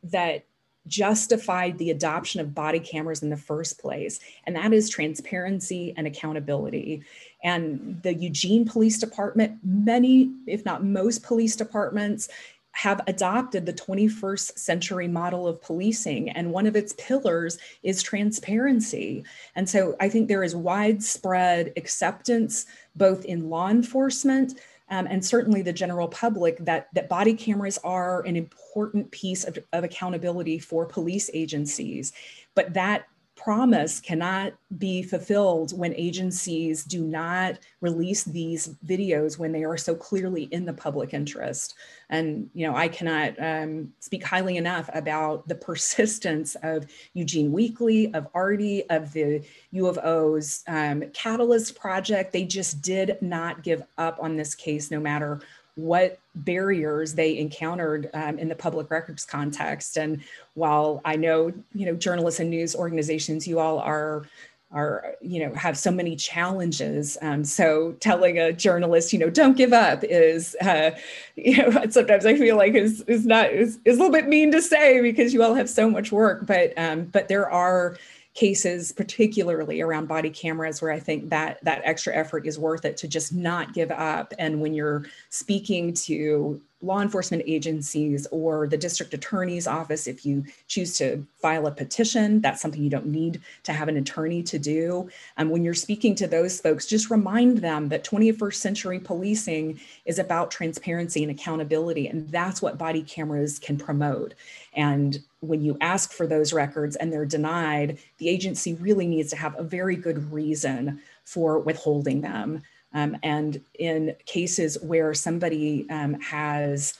that 0.03 0.45
justified 0.87 1.77
the 1.77 1.91
adoption 1.91 2.41
of 2.41 2.53
body 2.53 2.79
cameras 2.79 3.23
in 3.23 3.29
the 3.29 3.37
first 3.37 3.79
place, 3.79 4.19
and 4.45 4.55
that 4.55 4.73
is 4.73 4.89
transparency 4.89 5.93
and 5.95 6.05
accountability. 6.05 7.01
And 7.43 8.01
the 8.03 8.13
Eugene 8.13 8.65
Police 8.65 8.99
Department, 8.99 9.59
many, 9.63 10.33
if 10.45 10.65
not 10.65 10.83
most 10.83 11.23
police 11.23 11.55
departments, 11.55 12.27
have 12.73 13.01
adopted 13.07 13.65
the 13.65 13.73
21st 13.73 14.57
century 14.57 15.07
model 15.07 15.47
of 15.47 15.61
policing, 15.61 16.29
and 16.29 16.51
one 16.51 16.65
of 16.65 16.75
its 16.75 16.93
pillars 16.97 17.57
is 17.83 18.03
transparency. 18.03 19.23
And 19.55 19.69
so 19.69 19.95
I 19.99 20.09
think 20.09 20.27
there 20.27 20.43
is 20.43 20.55
widespread 20.55 21.73
acceptance, 21.77 22.65
both 22.95 23.25
in 23.25 23.49
law 23.49 23.69
enforcement 23.69 24.59
um, 24.89 25.07
and 25.09 25.25
certainly 25.25 25.61
the 25.61 25.73
general 25.73 26.07
public, 26.07 26.57
that, 26.59 26.89
that 26.93 27.09
body 27.09 27.33
cameras 27.33 27.79
are 27.83 28.21
an 28.25 28.35
important 28.35 29.09
piece 29.11 29.43
of, 29.43 29.57
of 29.71 29.83
accountability 29.83 30.59
for 30.59 30.85
police 30.85 31.31
agencies. 31.33 32.13
But 32.53 32.73
that 32.73 33.07
promise 33.43 33.99
cannot 33.99 34.53
be 34.77 35.03
fulfilled 35.03 35.77
when 35.77 35.93
agencies 35.95 36.85
do 36.85 37.03
not 37.03 37.59
release 37.81 38.23
these 38.23 38.75
videos 38.85 39.37
when 39.37 39.51
they 39.51 39.65
are 39.65 39.75
so 39.75 39.93
clearly 39.93 40.43
in 40.43 40.63
the 40.65 40.71
public 40.71 41.13
interest. 41.13 41.75
And 42.09 42.49
you 42.53 42.65
know, 42.65 42.73
I 42.73 42.87
cannot 42.87 43.33
um, 43.41 43.91
speak 43.99 44.23
highly 44.23 44.55
enough 44.55 44.89
about 44.93 45.45
the 45.49 45.55
persistence 45.69 46.55
of 46.63 46.87
Eugene 47.13 47.51
Weekly, 47.51 48.13
of 48.13 48.29
Artie, 48.33 48.89
of 48.89 49.11
the 49.11 49.43
U 49.71 49.87
of 49.87 49.99
O's 50.01 50.63
um, 50.67 51.03
Catalyst 51.13 51.75
project. 51.77 52.31
They 52.31 52.45
just 52.45 52.81
did 52.81 53.17
not 53.21 53.61
give 53.61 53.83
up 53.97 54.19
on 54.21 54.37
this 54.37 54.55
case, 54.55 54.89
no 54.89 55.01
matter 55.01 55.41
what 55.75 56.19
barriers 56.35 57.13
they 57.13 57.37
encountered 57.37 58.09
um, 58.13 58.37
in 58.37 58.47
the 58.47 58.55
public 58.55 58.91
records 58.91 59.25
context. 59.25 59.97
And 59.97 60.23
while 60.53 61.01
I 61.03 61.15
know, 61.15 61.51
you 61.73 61.85
know, 61.85 61.95
journalists 61.95 62.39
and 62.39 62.49
news 62.49 62.75
organizations, 62.75 63.47
you 63.47 63.59
all 63.59 63.79
are 63.79 64.25
are 64.73 65.15
you 65.21 65.39
know 65.39 65.53
have 65.53 65.77
so 65.77 65.91
many 65.91 66.15
challenges 66.15 67.17
um, 67.21 67.43
so 67.43 67.91
telling 67.99 68.39
a 68.39 68.51
journalist 68.51 69.13
you 69.13 69.19
know 69.19 69.29
don't 69.29 69.55
give 69.55 69.71
up 69.71 70.03
is 70.03 70.55
uh, 70.61 70.91
you 71.35 71.57
know 71.57 71.85
sometimes 71.89 72.25
i 72.25 72.35
feel 72.35 72.57
like 72.57 72.73
is 72.73 73.01
is 73.01 73.25
not 73.25 73.51
is, 73.51 73.79
is 73.85 73.97
a 73.97 73.99
little 73.99 74.11
bit 74.11 74.27
mean 74.27 74.51
to 74.51 74.61
say 74.61 74.99
because 74.99 75.33
you 75.33 75.43
all 75.43 75.53
have 75.53 75.69
so 75.69 75.89
much 75.89 76.11
work 76.11 76.45
but 76.47 76.73
um, 76.77 77.03
but 77.05 77.27
there 77.27 77.49
are 77.49 77.97
cases, 78.33 78.91
particularly 78.91 79.81
around 79.81 80.07
body 80.07 80.29
cameras, 80.29 80.81
where 80.81 80.91
I 80.91 80.99
think 80.99 81.29
that 81.29 81.63
that 81.63 81.81
extra 81.83 82.15
effort 82.15 82.47
is 82.47 82.57
worth 82.57 82.83
it 82.83 82.97
to 82.97 83.07
just 83.07 83.33
not 83.33 83.73
give 83.73 83.91
up. 83.91 84.33
And 84.39 84.59
when 84.59 84.73
you're 84.73 85.05
speaking 85.29 85.93
to 85.93 86.59
law 86.81 87.01
enforcement 87.01 87.43
agencies 87.45 88.27
or 88.31 88.67
the 88.67 88.77
district 88.77 89.13
attorney's 89.13 89.67
office, 89.67 90.05
if 90.05 90.25
you 90.25 90.43
choose 90.67 90.97
to 90.97 91.25
file 91.35 91.65
a 91.67 91.71
petition, 91.71 92.41
that's 92.41 92.61
something 92.61 92.83
you 92.83 92.89
don't 92.89 93.05
need 93.05 93.39
to 93.63 93.71
have 93.71 93.87
an 93.87 93.97
attorney 93.97 94.43
to 94.43 94.59
do. 94.59 95.09
And 95.37 95.47
um, 95.47 95.51
when 95.51 95.63
you're 95.63 95.73
speaking 95.73 96.13
to 96.15 96.27
those 96.27 96.59
folks, 96.59 96.85
just 96.85 97.09
remind 97.09 97.59
them 97.59 97.87
that 97.89 98.03
21st 98.03 98.55
century 98.55 98.99
policing 98.99 99.79
is 100.05 100.19
about 100.19 100.51
transparency 100.51 101.23
and 101.23 101.31
accountability. 101.31 102.07
And 102.07 102.29
that's 102.29 102.61
what 102.61 102.77
body 102.77 103.03
cameras 103.03 103.59
can 103.59 103.77
promote. 103.77 104.33
And 104.73 105.23
when 105.43 105.61
you 105.61 105.77
ask 105.81 106.13
for 106.13 106.25
those 106.25 106.53
records 106.53 106.95
and 106.95 107.11
they're 107.11 107.25
denied, 107.25 107.97
the 108.17 108.29
agency 108.29 108.75
really 108.75 109.05
needs 109.05 109.29
to 109.31 109.35
have 109.35 109.59
a 109.59 109.63
very 109.63 109.95
good 109.95 110.31
reason 110.31 111.01
for 111.25 111.59
withholding 111.59 112.21
them. 112.21 112.61
Um, 112.93 113.17
and 113.23 113.59
in 113.77 114.15
cases 114.25 114.77
where 114.81 115.13
somebody 115.13 115.85
um, 115.89 116.13
has 116.21 116.93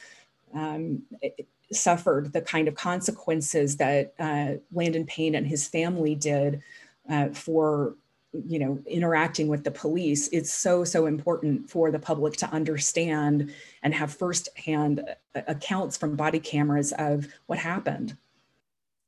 um, 0.53 1.03
suffered 1.71 2.33
the 2.33 2.41
kind 2.41 2.67
of 2.67 2.75
consequences 2.75 3.77
that 3.77 4.13
uh, 4.19 4.53
Landon 4.73 5.05
Payne 5.05 5.35
and 5.35 5.47
his 5.47 5.67
family 5.67 6.15
did 6.15 6.61
uh, 7.09 7.29
for 7.29 7.95
you 8.47 8.57
know 8.57 8.79
interacting 8.87 9.47
with 9.47 9.63
the 9.63 9.69
police 9.69 10.27
it's 10.29 10.51
so 10.51 10.83
so 10.83 11.05
important 11.05 11.69
for 11.69 11.91
the 11.91 11.99
public 11.99 12.33
to 12.35 12.47
understand 12.47 13.53
and 13.83 13.93
have 13.93 14.11
firsthand 14.11 15.03
uh, 15.35 15.41
accounts 15.45 15.97
from 15.97 16.15
body 16.15 16.39
cameras 16.39 16.93
of 16.97 17.27
what 17.45 17.59
happened 17.59 18.17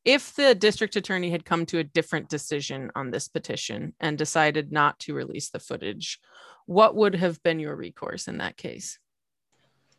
if 0.06 0.36
the 0.36 0.56
district 0.56 0.96
attorney 0.96 1.32
had 1.32 1.46
come 1.46 1.66
to 1.66 1.80
a 1.80 1.84
different 1.84 2.30
decision 2.30 2.92
on 2.96 3.12
this 3.12 3.28
petition 3.28 3.94
and 4.00 4.18
decided 4.18 4.72
not 4.72 5.00
to 5.00 5.14
release 5.14 5.50
the 5.50 5.60
footage 5.60 6.20
what 6.66 6.96
would 6.96 7.16
have 7.16 7.42
been 7.44 7.60
your 7.60 7.76
recourse 7.76 8.28
in 8.28 8.38
that 8.40 8.58
case? 8.58 9.00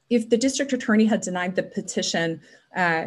If 0.09 0.29
the 0.29 0.37
district 0.37 0.73
attorney 0.73 1.07
had 1.07 1.21
denied 1.21 1.57
the 1.57 1.65
petition, 1.65 2.41
uh, 2.75 3.05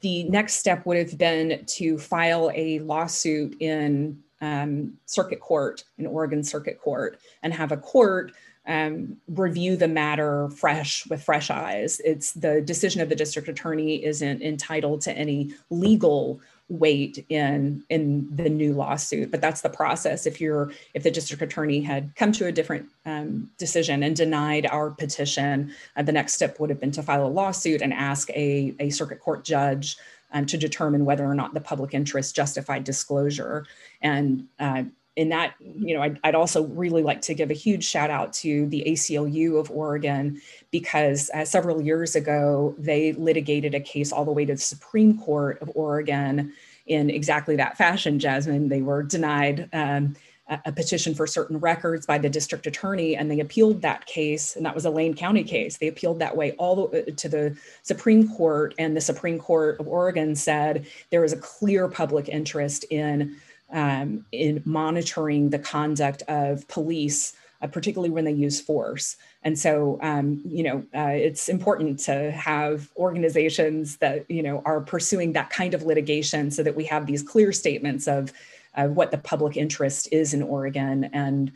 the 0.00 0.24
next 0.24 0.54
step 0.54 0.86
would 0.86 0.96
have 0.96 1.18
been 1.18 1.64
to 1.66 1.98
file 1.98 2.50
a 2.54 2.78
lawsuit 2.80 3.56
in 3.60 4.22
um, 4.40 4.94
circuit 5.04 5.40
court, 5.40 5.84
in 5.98 6.06
Oregon 6.06 6.42
Circuit 6.42 6.80
Court, 6.80 7.18
and 7.42 7.52
have 7.52 7.72
a 7.72 7.76
court 7.76 8.32
um, 8.66 9.16
review 9.28 9.76
the 9.76 9.88
matter 9.88 10.48
fresh 10.50 11.06
with 11.08 11.22
fresh 11.22 11.50
eyes. 11.50 12.00
It's 12.04 12.32
the 12.32 12.60
decision 12.60 13.00
of 13.00 13.08
the 13.08 13.16
district 13.16 13.48
attorney 13.48 14.04
isn't 14.04 14.42
entitled 14.42 15.00
to 15.02 15.12
any 15.12 15.54
legal 15.70 16.40
weight 16.70 17.24
in 17.28 17.82
in 17.88 18.28
the 18.36 18.48
new 18.48 18.72
lawsuit 18.72 19.28
but 19.32 19.40
that's 19.40 19.60
the 19.60 19.68
process 19.68 20.24
if 20.24 20.40
you're 20.40 20.70
if 20.94 21.02
the 21.02 21.10
district 21.10 21.42
attorney 21.42 21.80
had 21.80 22.14
come 22.14 22.30
to 22.30 22.46
a 22.46 22.52
different 22.52 22.88
um, 23.06 23.50
decision 23.58 24.04
and 24.04 24.14
denied 24.14 24.66
our 24.66 24.90
petition 24.90 25.74
uh, 25.96 26.02
the 26.02 26.12
next 26.12 26.34
step 26.34 26.60
would 26.60 26.70
have 26.70 26.78
been 26.78 26.92
to 26.92 27.02
file 27.02 27.26
a 27.26 27.28
lawsuit 27.28 27.82
and 27.82 27.92
ask 27.92 28.30
a, 28.30 28.72
a 28.78 28.88
circuit 28.90 29.18
court 29.18 29.44
judge 29.44 29.96
um, 30.32 30.46
to 30.46 30.56
determine 30.56 31.04
whether 31.04 31.24
or 31.24 31.34
not 31.34 31.54
the 31.54 31.60
public 31.60 31.92
interest 31.92 32.36
justified 32.36 32.84
disclosure 32.84 33.66
and 34.00 34.46
uh, 34.60 34.84
in 35.16 35.28
that, 35.30 35.54
you 35.60 35.94
know, 35.94 36.02
I'd, 36.02 36.20
I'd, 36.22 36.34
also 36.34 36.64
really 36.64 37.02
like 37.02 37.20
to 37.22 37.34
give 37.34 37.50
a 37.50 37.54
huge 37.54 37.84
shout 37.84 38.10
out 38.10 38.32
to 38.34 38.66
the 38.66 38.84
ACLU 38.86 39.58
of 39.58 39.70
Oregon 39.70 40.40
because 40.70 41.30
uh, 41.34 41.44
several 41.44 41.82
years 41.82 42.14
ago, 42.14 42.74
they 42.78 43.12
litigated 43.12 43.74
a 43.74 43.80
case 43.80 44.12
all 44.12 44.24
the 44.24 44.32
way 44.32 44.44
to 44.44 44.54
the 44.54 44.60
Supreme 44.60 45.18
Court 45.18 45.60
of 45.60 45.70
Oregon 45.74 46.52
in 46.86 47.10
exactly 47.10 47.56
that 47.56 47.76
fashion, 47.76 48.18
Jasmin. 48.18 48.68
They 48.68 48.82
were 48.82 49.02
denied 49.02 49.68
um, 49.72 50.16
a, 50.64 50.72
petition 50.72 51.14
for 51.14 51.26
certain 51.26 51.58
records 51.58 52.06
by 52.06 52.18
the 52.18 52.28
district 52.28 52.66
attorney, 52.66 53.16
and 53.16 53.30
they 53.30 53.40
appealed 53.40 53.82
that 53.82 54.06
case, 54.06 54.56
and 54.56 54.66
that 54.66 54.74
was 54.74 54.84
a 54.84 54.90
Lane 54.90 55.14
County 55.14 55.44
case. 55.44 55.78
They 55.78 55.88
appealed 55.88 56.18
that 56.18 56.36
way 56.36 56.52
all 56.52 56.88
the, 56.88 57.02
uh, 57.02 57.14
to 57.14 57.28
the 57.28 57.56
Supreme 57.82 58.28
Court, 58.28 58.74
and 58.78 58.96
the 58.96 59.00
Supreme 59.00 59.38
Court 59.38 59.78
of 59.78 59.86
Oregon 59.86 60.34
said 60.34 60.86
there 61.10 61.24
is 61.24 61.32
a 61.32 61.36
clear 61.36 61.88
public 61.88 62.28
interest 62.28 62.84
in 62.90 63.36
um, 63.72 64.24
in 64.32 64.62
monitoring 64.64 65.50
the 65.50 65.58
conduct 65.58 66.22
of 66.28 66.66
police, 66.68 67.34
uh, 67.62 67.66
particularly 67.66 68.10
when 68.10 68.24
they 68.24 68.32
use 68.32 68.60
force. 68.60 69.16
And 69.42 69.58
so, 69.58 69.98
um, 70.02 70.40
you 70.44 70.62
know, 70.62 70.84
uh, 70.94 71.12
it's 71.14 71.48
important 71.48 71.98
to 72.00 72.30
have 72.30 72.90
organizations 72.96 73.96
that, 73.98 74.30
you 74.30 74.42
know, 74.42 74.62
are 74.64 74.80
pursuing 74.80 75.32
that 75.32 75.50
kind 75.50 75.74
of 75.74 75.82
litigation 75.82 76.50
so 76.50 76.62
that 76.62 76.76
we 76.76 76.84
have 76.84 77.06
these 77.06 77.22
clear 77.22 77.52
statements 77.52 78.06
of 78.06 78.32
uh, 78.74 78.86
what 78.86 79.10
the 79.10 79.18
public 79.18 79.56
interest 79.56 80.08
is 80.12 80.32
in 80.34 80.42
Oregon. 80.42 81.04
And 81.12 81.52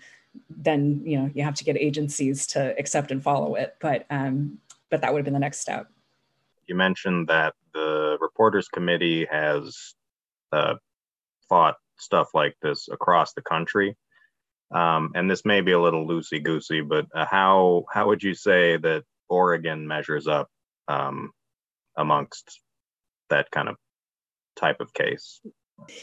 then, 0.51 1.03
you 1.05 1.19
know, 1.19 1.31
you 1.35 1.45
have 1.45 1.55
to 1.55 1.65
get 1.65 1.77
agencies 1.77 2.47
to 2.49 2.79
accept 2.79 3.11
and 3.11 3.23
follow 3.23 3.55
it. 3.55 3.77
But, 3.81 4.07
um, 4.11 4.59
but 4.91 5.01
that 5.01 5.13
would 5.13 5.21
have 5.21 5.25
been 5.25 5.35
the 5.35 5.41
next 5.41 5.61
step. 5.61 5.91
You 6.67 6.75
mentioned 6.75 7.29
that 7.29 7.55
the 7.73 8.17
Reporters 8.21 8.69
Committee 8.69 9.27
has 9.31 9.95
uh, 10.53 10.75
fought 11.49 11.77
stuff 11.99 12.29
like 12.35 12.57
this 12.63 12.89
across 12.91 13.33
the 13.33 13.43
country. 13.43 13.97
Um, 14.75 15.13
and 15.15 15.31
this 15.31 15.45
may 15.45 15.61
be 15.61 15.73
a 15.73 15.81
little 15.81 16.07
loosey 16.07 16.43
goosey, 16.43 16.81
but 16.81 17.07
uh, 17.15 17.27
how 17.31 17.85
how 17.93 18.09
would 18.09 18.23
you 18.23 18.35
say 18.35 18.77
that 18.79 19.05
Oregon 19.29 19.87
measures 19.87 20.27
up 20.27 20.49
um, 20.89 21.31
amongst 21.97 22.61
that 23.31 23.51
kind 23.51 23.69
of 23.69 23.77
type 24.57 24.81
of 24.81 24.93
case? 24.93 25.41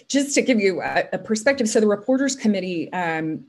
Just 0.07 0.35
to 0.35 0.41
give 0.41 0.59
you 0.59 0.81
a, 0.81 1.07
a 1.13 1.17
perspective, 1.17 1.67
so 1.67 1.79
the 1.79 1.87
Reporters 1.87 2.35
Committee. 2.35 2.91
Um, 2.93 3.45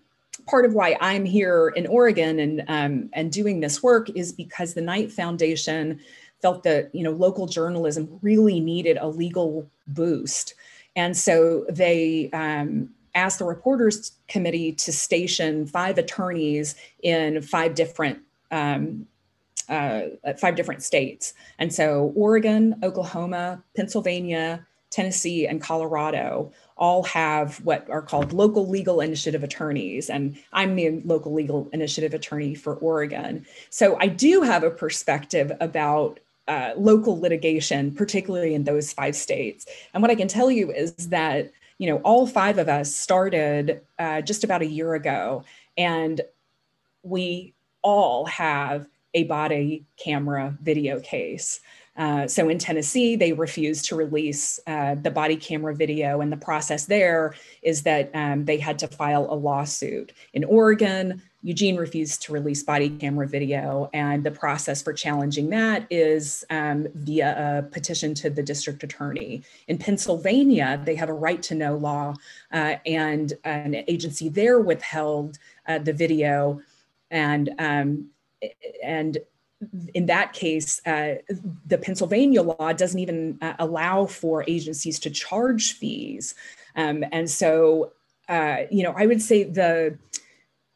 part 0.47 0.65
of 0.65 0.75
why 0.75 0.97
I'm 1.01 1.25
here 1.25 1.69
in 1.77 1.87
Oregon 1.87 2.41
and 2.41 2.65
um, 2.69 3.11
and 3.13 3.31
doing 3.31 3.61
this 3.61 3.83
work 3.83 4.11
is 4.11 4.33
because 4.33 4.75
the 4.75 4.81
Knight 4.81 5.13
Foundation 5.13 6.01
felt 6.41 6.63
that 6.65 6.93
you 6.95 7.05
know 7.05 7.13
local 7.13 7.47
journalism 7.47 8.19
really 8.23 8.61
needed 8.61 8.99
a 9.01 9.09
legal 9.09 9.71
boost 9.87 10.55
and 10.97 11.17
so 11.17 11.65
they 11.69 12.31
um, 12.33 12.91
asked 13.15 13.39
the 13.39 13.45
reporters 13.45 14.13
committee 14.29 14.73
to 14.73 14.93
station 14.93 15.67
five 15.67 15.99
attorneys 15.99 16.75
in 17.03 17.43
five 17.43 17.75
different 17.75 18.21
um, 18.51 19.07
uh, 19.69 20.03
five 20.39 20.57
different 20.57 20.83
states. 20.83 21.33
And 21.59 21.73
so 21.73 22.13
Oregon, 22.15 22.75
Oklahoma, 22.83 23.63
Pennsylvania, 23.75 24.67
Tennessee, 24.91 25.47
and 25.47 25.63
Colorado 25.63 26.53
all 26.77 27.03
have 27.05 27.57
what 27.65 27.89
are 27.89 28.03
called 28.03 28.33
local 28.33 28.69
legal 28.69 29.01
initiative 29.01 29.43
attorneys. 29.43 30.11
And 30.11 30.37
I'm 30.53 30.75
the 30.75 31.01
local 31.05 31.33
legal 31.33 31.71
initiative 31.73 32.13
attorney 32.13 32.55
for 32.55 32.75
Oregon. 32.77 33.47
So 33.71 33.97
I 34.01 34.09
do 34.09 34.43
have 34.43 34.63
a 34.65 34.71
perspective 34.71 35.53
about 35.61 36.21
uh, 36.49 36.73
local 36.77 37.19
litigation, 37.19 37.95
particularly 37.95 38.55
in 38.55 38.65
those 38.65 38.93
five 38.93 39.15
states. 39.15 39.67
And 39.95 40.03
what 40.03 40.11
I 40.11 40.15
can 40.15 40.29
tell 40.29 40.51
you 40.51 40.71
is 40.73 40.95
that 41.09 41.53
you 41.79 41.89
know 41.89 41.99
all 41.99 42.27
five 42.27 42.59
of 42.59 42.69
us 42.69 42.95
started 42.95 43.81
uh, 43.99 44.21
just 44.21 44.45
about 44.45 44.63
a 44.63 44.67
year 44.67 44.95
ago, 44.95 45.45
and 45.77 46.21
we 47.03 47.55
all 47.83 48.27
have 48.27 48.87
a 49.15 49.25
body 49.25 49.85
camera 49.97 50.57
video 50.63 51.01
case. 51.01 51.61
Uh, 51.97 52.27
so 52.27 52.49
in 52.49 52.59
Tennessee, 52.59 53.17
they 53.17 53.33
refused 53.33 53.85
to 53.87 53.97
release 53.97 54.59
uh, 54.67 54.95
the 54.95 55.11
body 55.11 55.37
camera 55.37 55.75
video, 55.75 56.21
and 56.21 56.33
the 56.33 56.37
process 56.37 56.87
there 56.87 57.35
is 57.61 57.83
that 57.83 58.11
um, 58.15 58.47
they 58.47 58.57
had 58.57 58.79
to 58.79 58.89
file 58.89 59.27
a 59.31 59.35
lawsuit. 59.35 60.13
In 60.33 60.43
Oregon, 60.45 61.21
Eugene 61.43 61.77
refused 61.77 62.23
to 62.23 62.33
release 62.33 62.63
body 62.63 62.89
camera 62.89 63.29
video, 63.29 63.91
and 63.93 64.25
the 64.25 64.31
process 64.31 64.81
for 64.81 64.93
challenging 64.93 65.51
that 65.51 65.87
is 65.91 66.45
um, 66.49 66.87
via 66.95 67.59
a 67.59 67.63
petition 67.63 68.15
to 68.15 68.31
the 68.31 68.43
district 68.43 68.83
attorney. 68.85 69.43
In 69.69 69.77
Pennsylvania, 69.77 70.81
they 70.87 70.95
have 70.95 71.11
a 71.11 71.15
right 71.15 71.43
to 71.43 71.55
know 71.55 71.77
law, 71.77 72.15
uh, 72.53 72.77
and 72.87 73.35
an 73.45 73.75
agency 73.87 74.31
there 74.31 74.61
withheld 74.61 75.39
uh, 75.67 75.79
the 75.79 75.93
video, 75.93 76.63
and 77.11 77.51
um, 77.59 78.09
and 78.83 79.19
in 79.95 80.07
that 80.07 80.33
case, 80.33 80.81
uh, 80.87 81.15
the 81.67 81.79
Pennsylvania 81.79 82.43
law 82.43 82.73
doesn't 82.73 82.99
even 82.99 83.39
uh, 83.41 83.55
allow 83.59 84.07
for 84.07 84.45
agencies 84.49 84.99
to 85.01 85.11
charge 85.11 85.75
fees. 85.75 86.35
Um, 86.77 87.05
and 87.13 87.31
so, 87.31 87.93
uh, 88.29 88.63
you 88.71 88.83
know, 88.83 88.95
I 88.97 89.07
would 89.07 89.23
say 89.23 89.45
the 89.45 89.99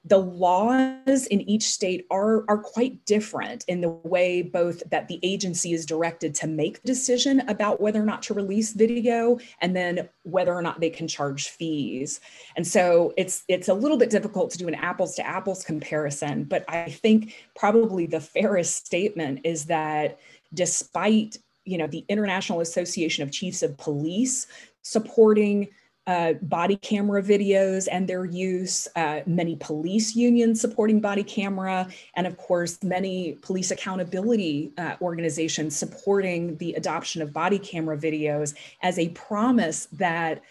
the 0.09 0.19
laws 0.19 1.27
in 1.27 1.41
each 1.43 1.65
state 1.65 2.07
are, 2.11 2.45
are 2.49 2.59
quite 2.59 3.05
different 3.07 3.65
in 3.67 3.81
the 3.81 3.89
way 3.89 4.41
both 4.41 4.83
that 4.91 5.09
the 5.09 5.19
agency 5.25 5.73
is 5.73 5.85
directed 5.85 6.33
to 6.33 6.47
make 6.47 6.81
the 6.83 6.87
decision 6.87 7.41
about 7.49 7.81
whether 7.81 8.01
or 8.01 8.05
not 8.05 8.23
to 8.23 8.35
release 8.35 8.73
video 8.73 9.39
and 9.61 9.75
then 9.75 10.09
whether 10.23 10.55
or 10.55 10.63
not 10.63 10.81
they 10.81 10.91
can 10.91 11.09
charge 11.09 11.49
fees. 11.49 12.21
And 12.57 12.65
so 12.65 13.15
it's 13.17 13.43
it's 13.49 13.69
a 13.69 13.75
little 13.75 13.97
bit 13.97 14.11
difficult 14.11 14.53
to 14.53 14.59
do 14.59 14.69
an 14.69 14.75
apples 14.75 15.17
to 15.17 15.27
apples 15.27 15.65
comparison, 15.65 16.45
but 16.45 16.65
I 16.69 16.89
think 16.91 17.35
probably 17.57 18.07
the 18.07 18.21
fairest 18.21 18.87
statement 18.87 19.41
is 19.43 19.65
that 19.65 20.21
despite 20.55 21.39
you 21.65 21.79
know 21.79 21.89
the 21.89 22.05
International 22.09 22.61
Association 22.61 23.25
of 23.25 23.33
Chiefs 23.33 23.65
of 23.65 23.77
Police 23.77 24.47
supporting 24.83 25.67
uh, 26.07 26.35
body 26.35 26.77
camera 26.77 27.23
videos 27.23 27.89
and 27.91 28.09
their 28.09 28.25
use, 28.25 28.87
uh, 28.97 29.21
many 29.27 29.57
police 29.57 30.15
unions 30.15 30.61
supporting 30.61 31.01
body 31.01 31.25
camera, 31.25 31.89
and 32.15 32.27
of 32.27 32.37
course, 32.37 32.83
many 32.83 33.33
police 33.43 33.71
accountability 33.71 34.73
uh, 34.79 34.95
organizations 35.01 35.77
supporting 35.77 36.57
the 36.59 36.75
adoption 36.75 37.23
of 37.23 37.33
body 37.33 37.59
camera 37.59 37.97
videos 37.97 38.55
as 38.83 38.99
a 38.99 39.09
promise 39.11 39.87
that 39.93 40.43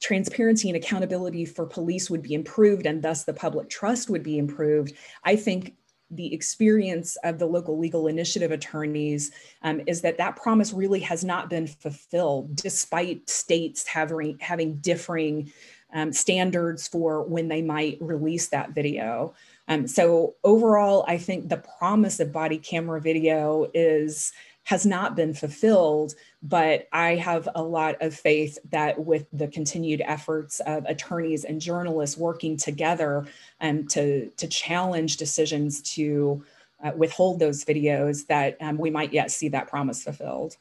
transparency 0.00 0.68
and 0.68 0.76
accountability 0.76 1.44
for 1.44 1.66
police 1.66 2.10
would 2.10 2.22
be 2.22 2.34
improved 2.34 2.86
and 2.86 3.02
thus 3.02 3.24
the 3.24 3.32
public 3.32 3.68
trust 3.68 4.10
would 4.10 4.22
be 4.22 4.38
improved. 4.38 4.94
I 5.24 5.36
think 5.36 5.74
the 6.12 6.32
experience 6.32 7.16
of 7.24 7.38
the 7.38 7.46
local 7.46 7.78
legal 7.78 8.06
initiative 8.06 8.50
attorneys 8.50 9.32
um, 9.62 9.80
is 9.86 10.02
that 10.02 10.18
that 10.18 10.36
promise 10.36 10.72
really 10.72 11.00
has 11.00 11.24
not 11.24 11.50
been 11.50 11.66
fulfilled 11.66 12.54
despite 12.54 13.28
states 13.28 13.86
having, 13.86 14.38
having 14.40 14.76
differing 14.76 15.50
um, 15.94 16.12
standards 16.12 16.88
for 16.88 17.22
when 17.22 17.48
they 17.48 17.62
might 17.62 17.98
release 18.00 18.48
that 18.48 18.70
video. 18.70 19.34
Um, 19.68 19.86
so 19.86 20.34
overall, 20.44 21.04
I 21.06 21.18
think 21.18 21.48
the 21.48 21.62
promise 21.78 22.20
of 22.20 22.32
body 22.32 22.58
camera 22.58 23.00
video 23.00 23.70
is 23.74 24.32
has 24.64 24.86
not 24.86 25.16
been 25.16 25.34
fulfilled, 25.34 26.14
but 26.42 26.86
I 26.92 27.16
have 27.16 27.48
a 27.54 27.62
lot 27.62 27.96
of 28.00 28.14
faith 28.14 28.58
that 28.70 28.98
with 29.04 29.26
the 29.32 29.48
continued 29.48 30.02
efforts 30.04 30.60
of 30.60 30.84
attorneys 30.86 31.44
and 31.44 31.60
journalists 31.60 32.16
working 32.16 32.56
together 32.56 33.26
um, 33.60 33.86
to, 33.88 34.28
to 34.30 34.46
challenge 34.46 35.16
decisions 35.16 35.82
to 35.94 36.44
uh, 36.82 36.92
withhold 36.96 37.40
those 37.40 37.64
videos, 37.64 38.26
that 38.28 38.56
um, 38.60 38.78
we 38.78 38.90
might 38.90 39.12
yet 39.12 39.30
see 39.30 39.48
that 39.48 39.68
promise 39.68 40.04
fulfilled. 40.04 40.56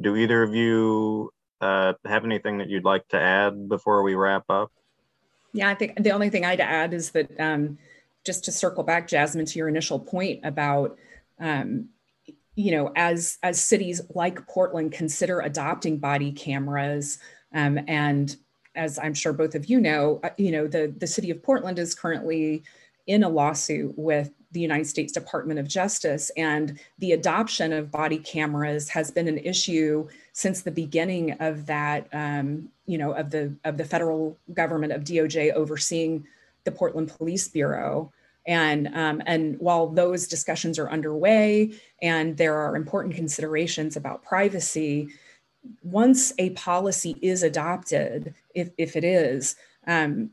Do 0.00 0.16
either 0.16 0.42
of 0.42 0.54
you 0.54 1.32
uh, 1.60 1.94
have 2.04 2.24
anything 2.24 2.58
that 2.58 2.68
you'd 2.68 2.84
like 2.84 3.06
to 3.08 3.20
add 3.20 3.68
before 3.68 4.02
we 4.02 4.14
wrap 4.14 4.44
up? 4.48 4.70
Yeah, 5.52 5.68
I 5.68 5.74
think 5.74 6.02
the 6.02 6.10
only 6.10 6.30
thing 6.30 6.44
I'd 6.44 6.60
add 6.60 6.94
is 6.94 7.10
that 7.10 7.28
um, 7.40 7.78
just 8.24 8.44
to 8.44 8.52
circle 8.52 8.84
back, 8.84 9.08
Jasmin, 9.08 9.46
to 9.46 9.58
your 9.58 9.68
initial 9.68 9.98
point 9.98 10.40
about 10.44 10.98
um, 11.40 11.88
you 12.58 12.72
know, 12.72 12.90
as 12.96 13.38
as 13.44 13.62
cities 13.62 14.00
like 14.16 14.44
Portland 14.48 14.90
consider 14.90 15.38
adopting 15.38 15.96
body 15.96 16.32
cameras, 16.32 17.20
um, 17.54 17.78
and 17.86 18.36
as 18.74 18.98
I'm 18.98 19.14
sure 19.14 19.32
both 19.32 19.54
of 19.54 19.66
you 19.66 19.80
know, 19.80 20.18
uh, 20.24 20.30
you 20.36 20.50
know, 20.50 20.66
the 20.66 20.92
the 20.98 21.06
city 21.06 21.30
of 21.30 21.40
Portland 21.40 21.78
is 21.78 21.94
currently 21.94 22.64
in 23.06 23.22
a 23.22 23.28
lawsuit 23.28 23.96
with 23.96 24.32
the 24.50 24.58
United 24.58 24.88
States 24.88 25.12
Department 25.12 25.60
of 25.60 25.68
Justice, 25.68 26.32
and 26.36 26.80
the 26.98 27.12
adoption 27.12 27.72
of 27.72 27.92
body 27.92 28.18
cameras 28.18 28.88
has 28.88 29.12
been 29.12 29.28
an 29.28 29.38
issue 29.38 30.08
since 30.32 30.62
the 30.62 30.72
beginning 30.72 31.34
of 31.38 31.64
that, 31.66 32.08
um, 32.12 32.68
you 32.86 32.98
know, 32.98 33.12
of 33.12 33.30
the 33.30 33.54
of 33.64 33.76
the 33.76 33.84
federal 33.84 34.36
government 34.52 34.92
of 34.92 35.04
DOJ 35.04 35.52
overseeing 35.52 36.26
the 36.64 36.72
Portland 36.72 37.06
Police 37.06 37.46
Bureau. 37.46 38.10
And, 38.48 38.88
um, 38.94 39.22
and 39.26 39.60
while 39.60 39.86
those 39.88 40.26
discussions 40.26 40.78
are 40.78 40.90
underway 40.90 41.74
and 42.00 42.36
there 42.38 42.56
are 42.56 42.74
important 42.74 43.14
considerations 43.14 43.94
about 43.94 44.22
privacy, 44.22 45.08
once 45.82 46.32
a 46.38 46.50
policy 46.50 47.16
is 47.20 47.42
adopted, 47.42 48.34
if, 48.54 48.70
if 48.78 48.96
it 48.96 49.04
is, 49.04 49.54
um, 49.86 50.30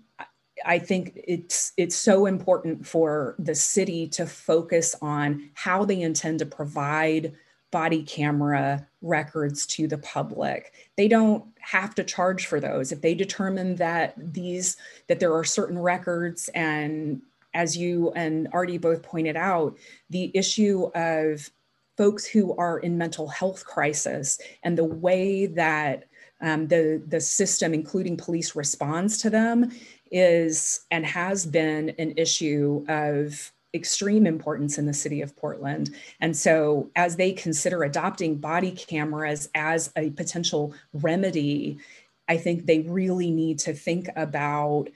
I 0.66 0.80
think 0.80 1.20
it's 1.28 1.74
it's 1.76 1.98
so 1.98 2.26
important 2.26 2.88
for 2.88 3.36
the 3.38 3.54
city 3.54 4.08
to 4.10 4.26
focus 4.26 4.96
on 5.02 5.50
how 5.54 5.84
they 5.84 6.02
intend 6.02 6.40
to 6.40 6.46
provide 6.46 7.34
body 7.72 8.04
camera 8.04 8.88
records 9.02 9.66
to 9.66 9.86
the 9.86 9.98
public. 9.98 10.72
They 10.96 11.10
don't 11.10 11.44
have 11.60 11.94
to 11.96 12.06
charge 12.06 12.46
for 12.46 12.62
those. 12.62 12.94
If 12.94 13.02
they 13.02 13.14
determine 13.14 13.76
that 13.76 14.14
these 14.18 14.78
that 15.08 15.20
there 15.20 15.36
are 15.36 15.44
certain 15.44 15.78
records 15.78 16.50
and 16.56 17.22
as 17.56 17.76
you 17.76 18.12
and 18.12 18.48
Artie 18.52 18.78
both 18.78 19.02
pointed 19.02 19.36
out, 19.36 19.78
the 20.10 20.32
issue 20.36 20.92
of 20.94 21.50
folks 21.98 22.26
who 22.26 22.56
are 22.58 22.80
in 22.80 22.98
mental 22.98 23.28
health 23.28 23.66
crisis 23.66 24.40
and 24.64 24.78
the 24.78 24.84
way 24.84 25.46
that 25.46 26.04
um, 26.42 26.68
the, 26.68 27.02
the 27.08 27.22
system, 27.22 27.74
including 27.74 28.18
police, 28.18 28.56
responds 28.56 29.18
to 29.20 29.30
them 29.30 29.72
is 30.12 30.86
and 30.92 31.06
has 31.06 31.46
been 31.46 31.96
an 31.98 32.14
issue 32.18 32.86
of 32.90 33.52
extreme 33.74 34.28
importance 34.28 34.78
in 34.78 34.86
the 34.86 34.94
city 34.94 35.22
of 35.22 35.36
Portland. 35.36 35.96
And 36.22 36.36
so, 36.36 36.90
as 36.96 37.16
they 37.16 37.32
consider 37.32 37.84
adopting 37.84 38.36
body 38.36 38.72
cameras 38.72 39.50
as 39.56 39.92
a 39.98 40.12
potential 40.12 40.74
remedy, 40.94 41.80
I 42.28 42.38
think 42.38 42.66
they 42.66 42.80
really 42.80 43.32
need 43.32 43.60
to 43.60 43.74
think 43.74 44.10
about 44.16 44.90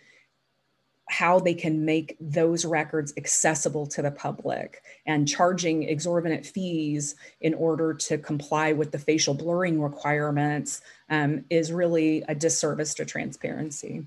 how 1.10 1.40
they 1.40 1.56
can 1.56 1.84
make 1.86 2.16
those 2.20 2.66
records 2.66 3.14
accessible 3.18 3.88
to 3.88 4.02
the 4.04 4.12
public 4.12 4.84
and 5.08 5.28
charging 5.28 5.84
exorbitant 5.84 6.46
fees 6.46 7.16
in 7.42 7.56
order 7.56 7.96
to 7.96 8.18
comply 8.20 8.74
with 8.74 8.92
the 8.92 9.00
facial 9.00 9.34
blurring 9.34 9.82
requirements 9.82 10.82
um, 11.10 11.44
is 11.50 11.72
really 11.72 12.24
a 12.28 12.36
disservice 12.36 12.94
to 12.94 13.06
transparency. 13.06 14.06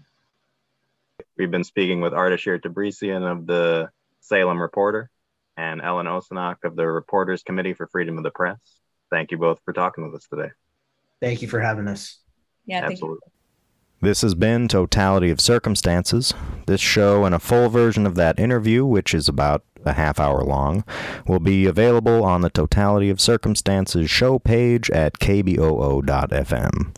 We've 1.36 1.50
been 1.50 1.64
speaking 1.64 2.00
with 2.00 2.12
Ardeshir 2.12 2.62
Tabrizian 2.62 3.28
of 3.28 3.46
the 3.46 3.90
Salem 4.20 4.62
Reporter 4.62 5.10
and 5.56 5.82
Ellen 5.82 6.06
Osoinach 6.06 6.62
of 6.62 6.76
the 6.76 6.86
Reporters 6.86 7.42
Committee 7.42 7.74
for 7.74 7.88
Freedom 7.88 8.16
of 8.16 8.22
the 8.22 8.30
Press. 8.30 8.60
Thank 9.10 9.32
you 9.32 9.38
both 9.38 9.60
for 9.64 9.72
talking 9.72 10.04
with 10.04 10.14
us 10.14 10.28
today. 10.28 10.52
Thank 11.20 11.42
you 11.42 11.48
for 11.48 11.58
having 11.58 11.88
us. 11.88 12.18
Yeah, 12.64 12.84
absolutely. 12.84 13.28
This 14.02 14.22
has 14.22 14.34
been 14.34 14.66
Totality 14.66 15.30
of 15.30 15.40
Circumstances. 15.40 16.34
This 16.66 16.80
show 16.80 17.24
and 17.24 17.32
a 17.32 17.38
full 17.38 17.68
version 17.68 18.04
of 18.04 18.16
that 18.16 18.36
interview, 18.36 18.84
which 18.84 19.14
is 19.14 19.28
about 19.28 19.62
a 19.84 19.92
half 19.92 20.18
hour 20.18 20.42
long, 20.42 20.82
will 21.24 21.38
be 21.38 21.66
available 21.66 22.24
on 22.24 22.40
the 22.40 22.50
Totality 22.50 23.10
of 23.10 23.20
Circumstances 23.20 24.10
show 24.10 24.40
page 24.40 24.90
at 24.90 25.20
kboo.fm. 25.20 26.96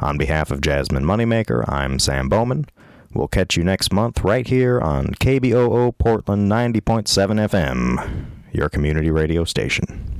On 0.00 0.18
behalf 0.18 0.50
of 0.50 0.60
Jasmin 0.60 1.04
Moneymaker, 1.04 1.64
I'm 1.68 2.00
Sam 2.00 2.28
Bowman. 2.28 2.66
We'll 3.14 3.28
catch 3.28 3.56
you 3.56 3.62
next 3.62 3.92
month 3.92 4.24
right 4.24 4.48
here 4.48 4.80
on 4.80 5.14
KBOO 5.14 5.96
Portland 5.98 6.50
90.7 6.50 7.48
FM, 7.48 8.26
your 8.50 8.68
community 8.68 9.12
radio 9.12 9.44
station. 9.44 10.19